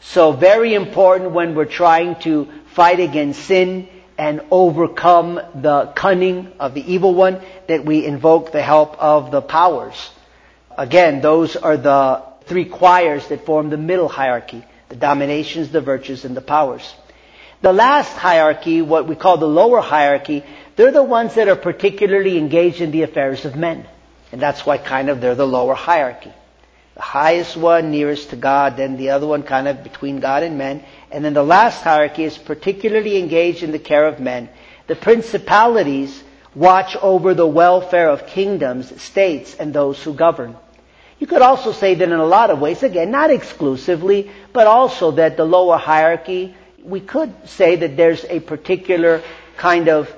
So 0.03 0.33
very 0.33 0.75
important 0.75 1.31
when 1.31 1.55
we're 1.55 1.65
trying 1.65 2.17
to 2.29 2.47
fight 2.75 3.01
against 3.01 3.41
sin 3.47 3.89
and 4.19 4.41
overcome 4.51 5.41
the 5.55 5.93
cunning 5.95 6.53
of 6.59 6.75
the 6.75 6.93
evil 6.93 7.15
one 7.15 7.41
that 7.69 7.85
we 7.85 8.05
invoke 8.05 8.51
the 8.51 8.61
help 8.61 8.99
of 8.99 9.31
the 9.31 9.41
powers. 9.41 10.11
Again, 10.77 11.21
those 11.21 11.55
are 11.55 11.77
the 11.77 12.25
three 12.47 12.65
choirs 12.65 13.27
that 13.29 13.47
form 13.47 13.71
the 13.71 13.77
middle 13.77 14.09
hierarchy. 14.09 14.65
The 14.89 14.97
dominations, 14.97 15.71
the 15.71 15.81
virtues, 15.81 16.25
and 16.25 16.37
the 16.37 16.41
powers. 16.41 16.95
The 17.61 17.73
last 17.73 18.13
hierarchy, 18.13 18.83
what 18.83 19.07
we 19.07 19.15
call 19.15 19.37
the 19.37 19.47
lower 19.47 19.81
hierarchy, 19.81 20.45
they're 20.77 20.93
the 20.93 21.03
ones 21.03 21.35
that 21.35 21.49
are 21.49 21.57
particularly 21.57 22.39
engaged 22.39 22.81
in 22.81 22.91
the 22.91 23.03
affairs 23.03 23.45
of 23.45 23.55
men. 23.55 23.87
And 24.33 24.41
that's 24.41 24.65
why 24.67 24.79
kind 24.79 25.11
of 25.11 25.21
they're 25.21 25.35
the 25.35 25.47
lower 25.47 25.75
hierarchy. 25.75 26.33
The 26.99 27.05
highest 27.05 27.57
one 27.57 27.93
nearest 27.93 28.31
to 28.31 28.37
God, 28.37 28.77
then 28.77 28.97
the 28.97 29.11
other 29.11 29.25
one 29.25 29.45
kind 29.45 29.69
of 29.69 29.85
between 29.85 30.19
God 30.19 30.43
and 30.43 30.59
men. 30.59 30.83
And 31.13 31.25
then 31.25 31.33
the 31.33 31.45
last 31.45 31.81
hierarchy 31.83 32.25
is 32.25 32.37
particularly 32.37 33.19
engaged 33.19 33.63
in 33.63 33.71
the 33.71 33.79
care 33.79 34.05
of 34.05 34.19
men. 34.19 34.49
The 34.89 34.97
principalities 34.97 36.25
watch 36.57 36.97
over 36.97 37.35
the 37.35 37.47
welfare 37.47 38.09
of 38.09 38.27
kingdoms, 38.27 39.01
states, 39.01 39.55
and 39.55 39.73
those 39.73 40.03
who 40.03 40.13
govern. 40.13 40.57
You 41.21 41.29
could 41.29 41.41
also 41.41 41.71
say 41.71 41.95
that 41.95 42.05
in 42.05 42.19
a 42.19 42.27
lot 42.27 42.51
of 42.51 42.59
ways, 42.59 42.83
again, 42.83 43.13
not 43.13 43.31
exclusively, 43.31 44.33
but 44.53 44.67
also 44.67 45.13
that 45.13 45.37
the 45.37 45.45
lower 45.45 45.77
hierarchy, 45.77 46.57
we 46.83 46.99
could 46.99 47.33
say 47.49 47.77
that 47.77 47.97
there's 47.97 48.25
a 48.25 48.41
particular 48.41 49.23
kind 49.57 49.89
of 49.89 50.13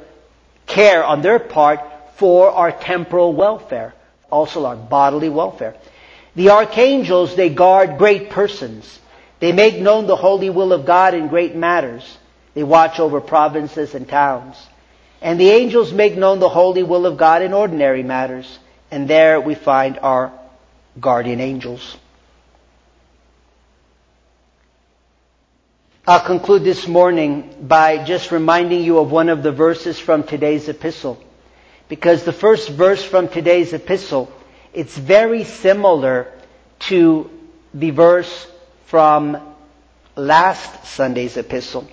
care 0.67 1.05
on 1.05 1.21
their 1.21 1.41
part 1.41 1.81
for 2.15 2.51
our 2.51 2.73
temporal 2.73 3.35
welfare, 3.35 3.93
also 4.31 4.65
our 4.65 4.77
bodily 4.77 5.29
welfare. 5.29 5.75
The 6.37 6.51
archangels, 6.51 7.35
they 7.35 7.51
guard 7.51 7.99
great 7.99 8.31
persons. 8.31 8.99
They 9.41 9.53
make 9.53 9.81
known 9.81 10.07
the 10.07 10.17
holy 10.17 10.51
will 10.51 10.73
of 10.73 10.87
God 10.87 11.15
in 11.15 11.29
great 11.29 11.57
matters. 11.57 12.19
They 12.55 12.63
watch 12.63 13.01
over 13.01 13.21
provinces 13.21 13.95
and 13.95 14.09
towns. 14.09 14.57
And 15.23 15.39
the 15.39 15.51
angels 15.51 15.93
make 15.93 16.17
known 16.17 16.39
the 16.39 16.49
holy 16.49 16.83
will 16.83 17.07
of 17.07 17.17
God 17.17 17.43
in 17.43 17.53
ordinary 17.53 18.03
matters. 18.03 18.59
And 18.91 19.09
there 19.09 19.41
we 19.41 19.55
find 19.55 19.99
our 19.99 20.33
guardian 20.99 21.41
angels. 21.41 21.97
I'll 26.07 26.21
conclude 26.21 26.65
this 26.65 26.89
morning 26.89 27.55
by 27.61 28.03
just 28.05 28.33
reminding 28.33 28.83
you 28.83 28.99
of 28.99 29.13
one 29.13 29.29
of 29.29 29.43
the 29.43 29.53
verses 29.53 29.99
from 29.99 30.25
today's 30.25 30.69
epistle. 30.69 31.23
Because 31.89 32.25
the 32.25 32.33
first 32.33 32.69
verse 32.69 33.05
from 33.05 33.29
today's 33.29 33.73
epistle, 33.73 34.33
it's 34.73 34.97
very 34.97 35.45
similar 35.45 36.33
to 36.81 37.31
the 37.75 37.91
verse 37.91 38.47
from 38.87 39.55
last 40.17 40.87
Sunday's 40.87 41.37
epistle. 41.37 41.89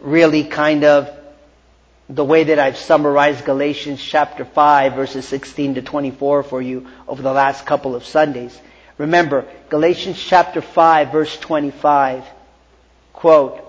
Really 0.00 0.44
kind 0.44 0.84
of 0.84 1.10
the 2.08 2.24
way 2.24 2.44
that 2.44 2.58
I've 2.58 2.76
summarized 2.76 3.44
Galatians 3.44 4.02
chapter 4.02 4.44
5 4.44 4.94
verses 4.94 5.26
16 5.26 5.76
to 5.76 5.82
24 5.82 6.42
for 6.42 6.60
you 6.60 6.86
over 7.08 7.22
the 7.22 7.32
last 7.32 7.64
couple 7.64 7.94
of 7.94 8.04
Sundays. 8.04 8.58
Remember, 8.98 9.46
Galatians 9.70 10.22
chapter 10.22 10.60
5 10.60 11.12
verse 11.12 11.36
25, 11.38 12.24
quote, 13.12 13.60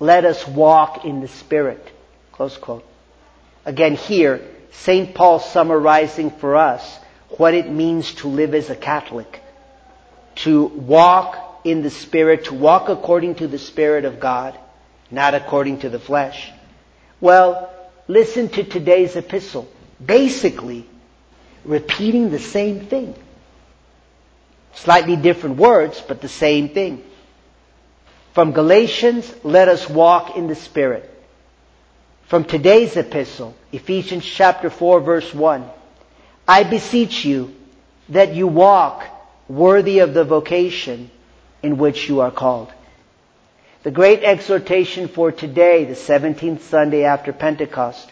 let 0.00 0.24
us 0.24 0.46
walk 0.46 1.04
in 1.04 1.20
the 1.20 1.28
Spirit, 1.28 1.84
close 2.32 2.56
quote. 2.56 2.84
Again 3.64 3.94
here, 3.94 4.42
St. 4.72 5.14
Paul 5.14 5.40
summarizing 5.40 6.30
for 6.30 6.56
us 6.56 6.98
what 7.30 7.54
it 7.54 7.70
means 7.70 8.12
to 8.14 8.28
live 8.28 8.54
as 8.54 8.70
a 8.70 8.76
Catholic. 8.76 9.42
To 10.36 10.66
walk 10.66 11.60
in 11.64 11.82
the 11.82 11.90
Spirit, 11.90 12.44
to 12.44 12.54
walk 12.54 12.88
according 12.88 13.36
to 13.36 13.48
the 13.48 13.58
Spirit 13.58 14.04
of 14.04 14.20
God, 14.20 14.58
not 15.10 15.34
according 15.34 15.80
to 15.80 15.88
the 15.88 15.98
flesh. 15.98 16.50
Well, 17.20 17.70
listen 18.06 18.48
to 18.50 18.64
today's 18.64 19.16
epistle. 19.16 19.68
Basically, 20.04 20.86
repeating 21.64 22.30
the 22.30 22.38
same 22.38 22.86
thing. 22.86 23.14
Slightly 24.74 25.16
different 25.16 25.56
words, 25.56 26.02
but 26.06 26.20
the 26.20 26.28
same 26.28 26.68
thing. 26.68 27.02
From 28.32 28.52
Galatians, 28.52 29.34
let 29.42 29.68
us 29.68 29.88
walk 29.90 30.36
in 30.36 30.46
the 30.46 30.54
Spirit. 30.54 31.12
From 32.26 32.44
today's 32.44 32.96
epistle, 32.96 33.56
Ephesians 33.72 34.24
chapter 34.24 34.70
4 34.70 35.00
verse 35.00 35.34
1, 35.34 35.68
I 36.48 36.64
beseech 36.64 37.26
you 37.26 37.54
that 38.08 38.34
you 38.34 38.46
walk 38.46 39.04
worthy 39.48 39.98
of 39.98 40.14
the 40.14 40.24
vocation 40.24 41.10
in 41.62 41.76
which 41.76 42.08
you 42.08 42.20
are 42.20 42.30
called. 42.30 42.72
The 43.82 43.90
great 43.90 44.24
exhortation 44.24 45.08
for 45.08 45.30
today, 45.30 45.84
the 45.84 45.92
17th 45.94 46.60
Sunday 46.60 47.04
after 47.04 47.34
Pentecost, 47.34 48.10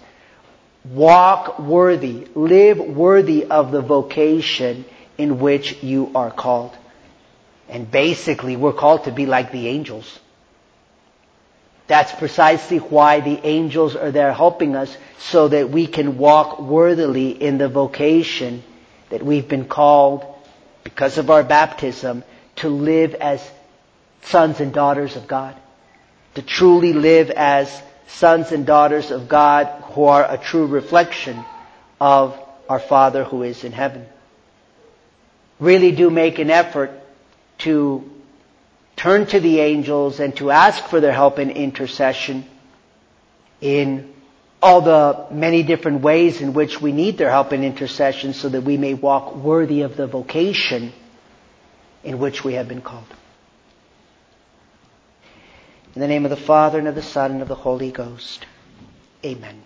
walk 0.84 1.58
worthy, 1.58 2.26
live 2.34 2.78
worthy 2.78 3.46
of 3.46 3.72
the 3.72 3.80
vocation 3.80 4.84
in 5.16 5.40
which 5.40 5.82
you 5.82 6.12
are 6.14 6.30
called. 6.30 6.76
And 7.70 7.90
basically, 7.90 8.54
we're 8.56 8.74
called 8.74 9.04
to 9.04 9.12
be 9.12 9.24
like 9.26 9.50
the 9.50 9.66
angels. 9.68 10.20
That's 11.86 12.12
precisely 12.12 12.78
why 12.78 13.20
the 13.20 13.38
angels 13.46 13.94
are 13.94 14.10
there 14.10 14.32
helping 14.32 14.74
us 14.74 14.96
so 15.18 15.48
that 15.48 15.70
we 15.70 15.86
can 15.86 16.18
walk 16.18 16.60
worthily 16.60 17.30
in 17.30 17.58
the 17.58 17.68
vocation 17.68 18.64
that 19.10 19.22
we've 19.22 19.46
been 19.48 19.66
called 19.66 20.24
because 20.82 21.16
of 21.18 21.30
our 21.30 21.44
baptism 21.44 22.24
to 22.56 22.68
live 22.68 23.14
as 23.14 23.48
sons 24.22 24.60
and 24.60 24.72
daughters 24.72 25.14
of 25.16 25.28
God. 25.28 25.54
To 26.34 26.42
truly 26.42 26.92
live 26.92 27.30
as 27.30 27.82
sons 28.08 28.50
and 28.52 28.66
daughters 28.66 29.10
of 29.10 29.28
God 29.28 29.66
who 29.92 30.04
are 30.04 30.26
a 30.28 30.38
true 30.38 30.66
reflection 30.66 31.44
of 32.00 32.38
our 32.68 32.80
Father 32.80 33.22
who 33.24 33.42
is 33.42 33.62
in 33.64 33.72
heaven. 33.72 34.06
Really 35.60 35.92
do 35.92 36.10
make 36.10 36.38
an 36.38 36.50
effort 36.50 36.90
to 37.58 38.10
turn 38.96 39.26
to 39.26 39.40
the 39.40 39.60
angels 39.60 40.20
and 40.20 40.34
to 40.36 40.50
ask 40.50 40.82
for 40.84 41.00
their 41.00 41.12
help 41.12 41.38
in 41.38 41.50
intercession 41.50 42.44
in 43.60 44.12
all 44.62 44.80
the 44.80 45.26
many 45.30 45.62
different 45.62 46.00
ways 46.00 46.40
in 46.40 46.52
which 46.54 46.80
we 46.80 46.92
need 46.92 47.18
their 47.18 47.30
help 47.30 47.52
in 47.52 47.62
intercession 47.62 48.32
so 48.32 48.48
that 48.48 48.62
we 48.62 48.76
may 48.76 48.94
walk 48.94 49.36
worthy 49.36 49.82
of 49.82 49.96
the 49.96 50.06
vocation 50.06 50.92
in 52.02 52.18
which 52.18 52.42
we 52.42 52.54
have 52.54 52.68
been 52.68 52.80
called. 52.80 53.04
In 55.94 56.00
the 56.00 56.08
name 56.08 56.24
of 56.24 56.30
the 56.30 56.36
Father 56.36 56.78
and 56.78 56.88
of 56.88 56.94
the 56.94 57.02
Son 57.02 57.32
and 57.32 57.42
of 57.42 57.48
the 57.48 57.54
Holy 57.54 57.90
Ghost. 57.90 58.44
Amen. 59.24 59.62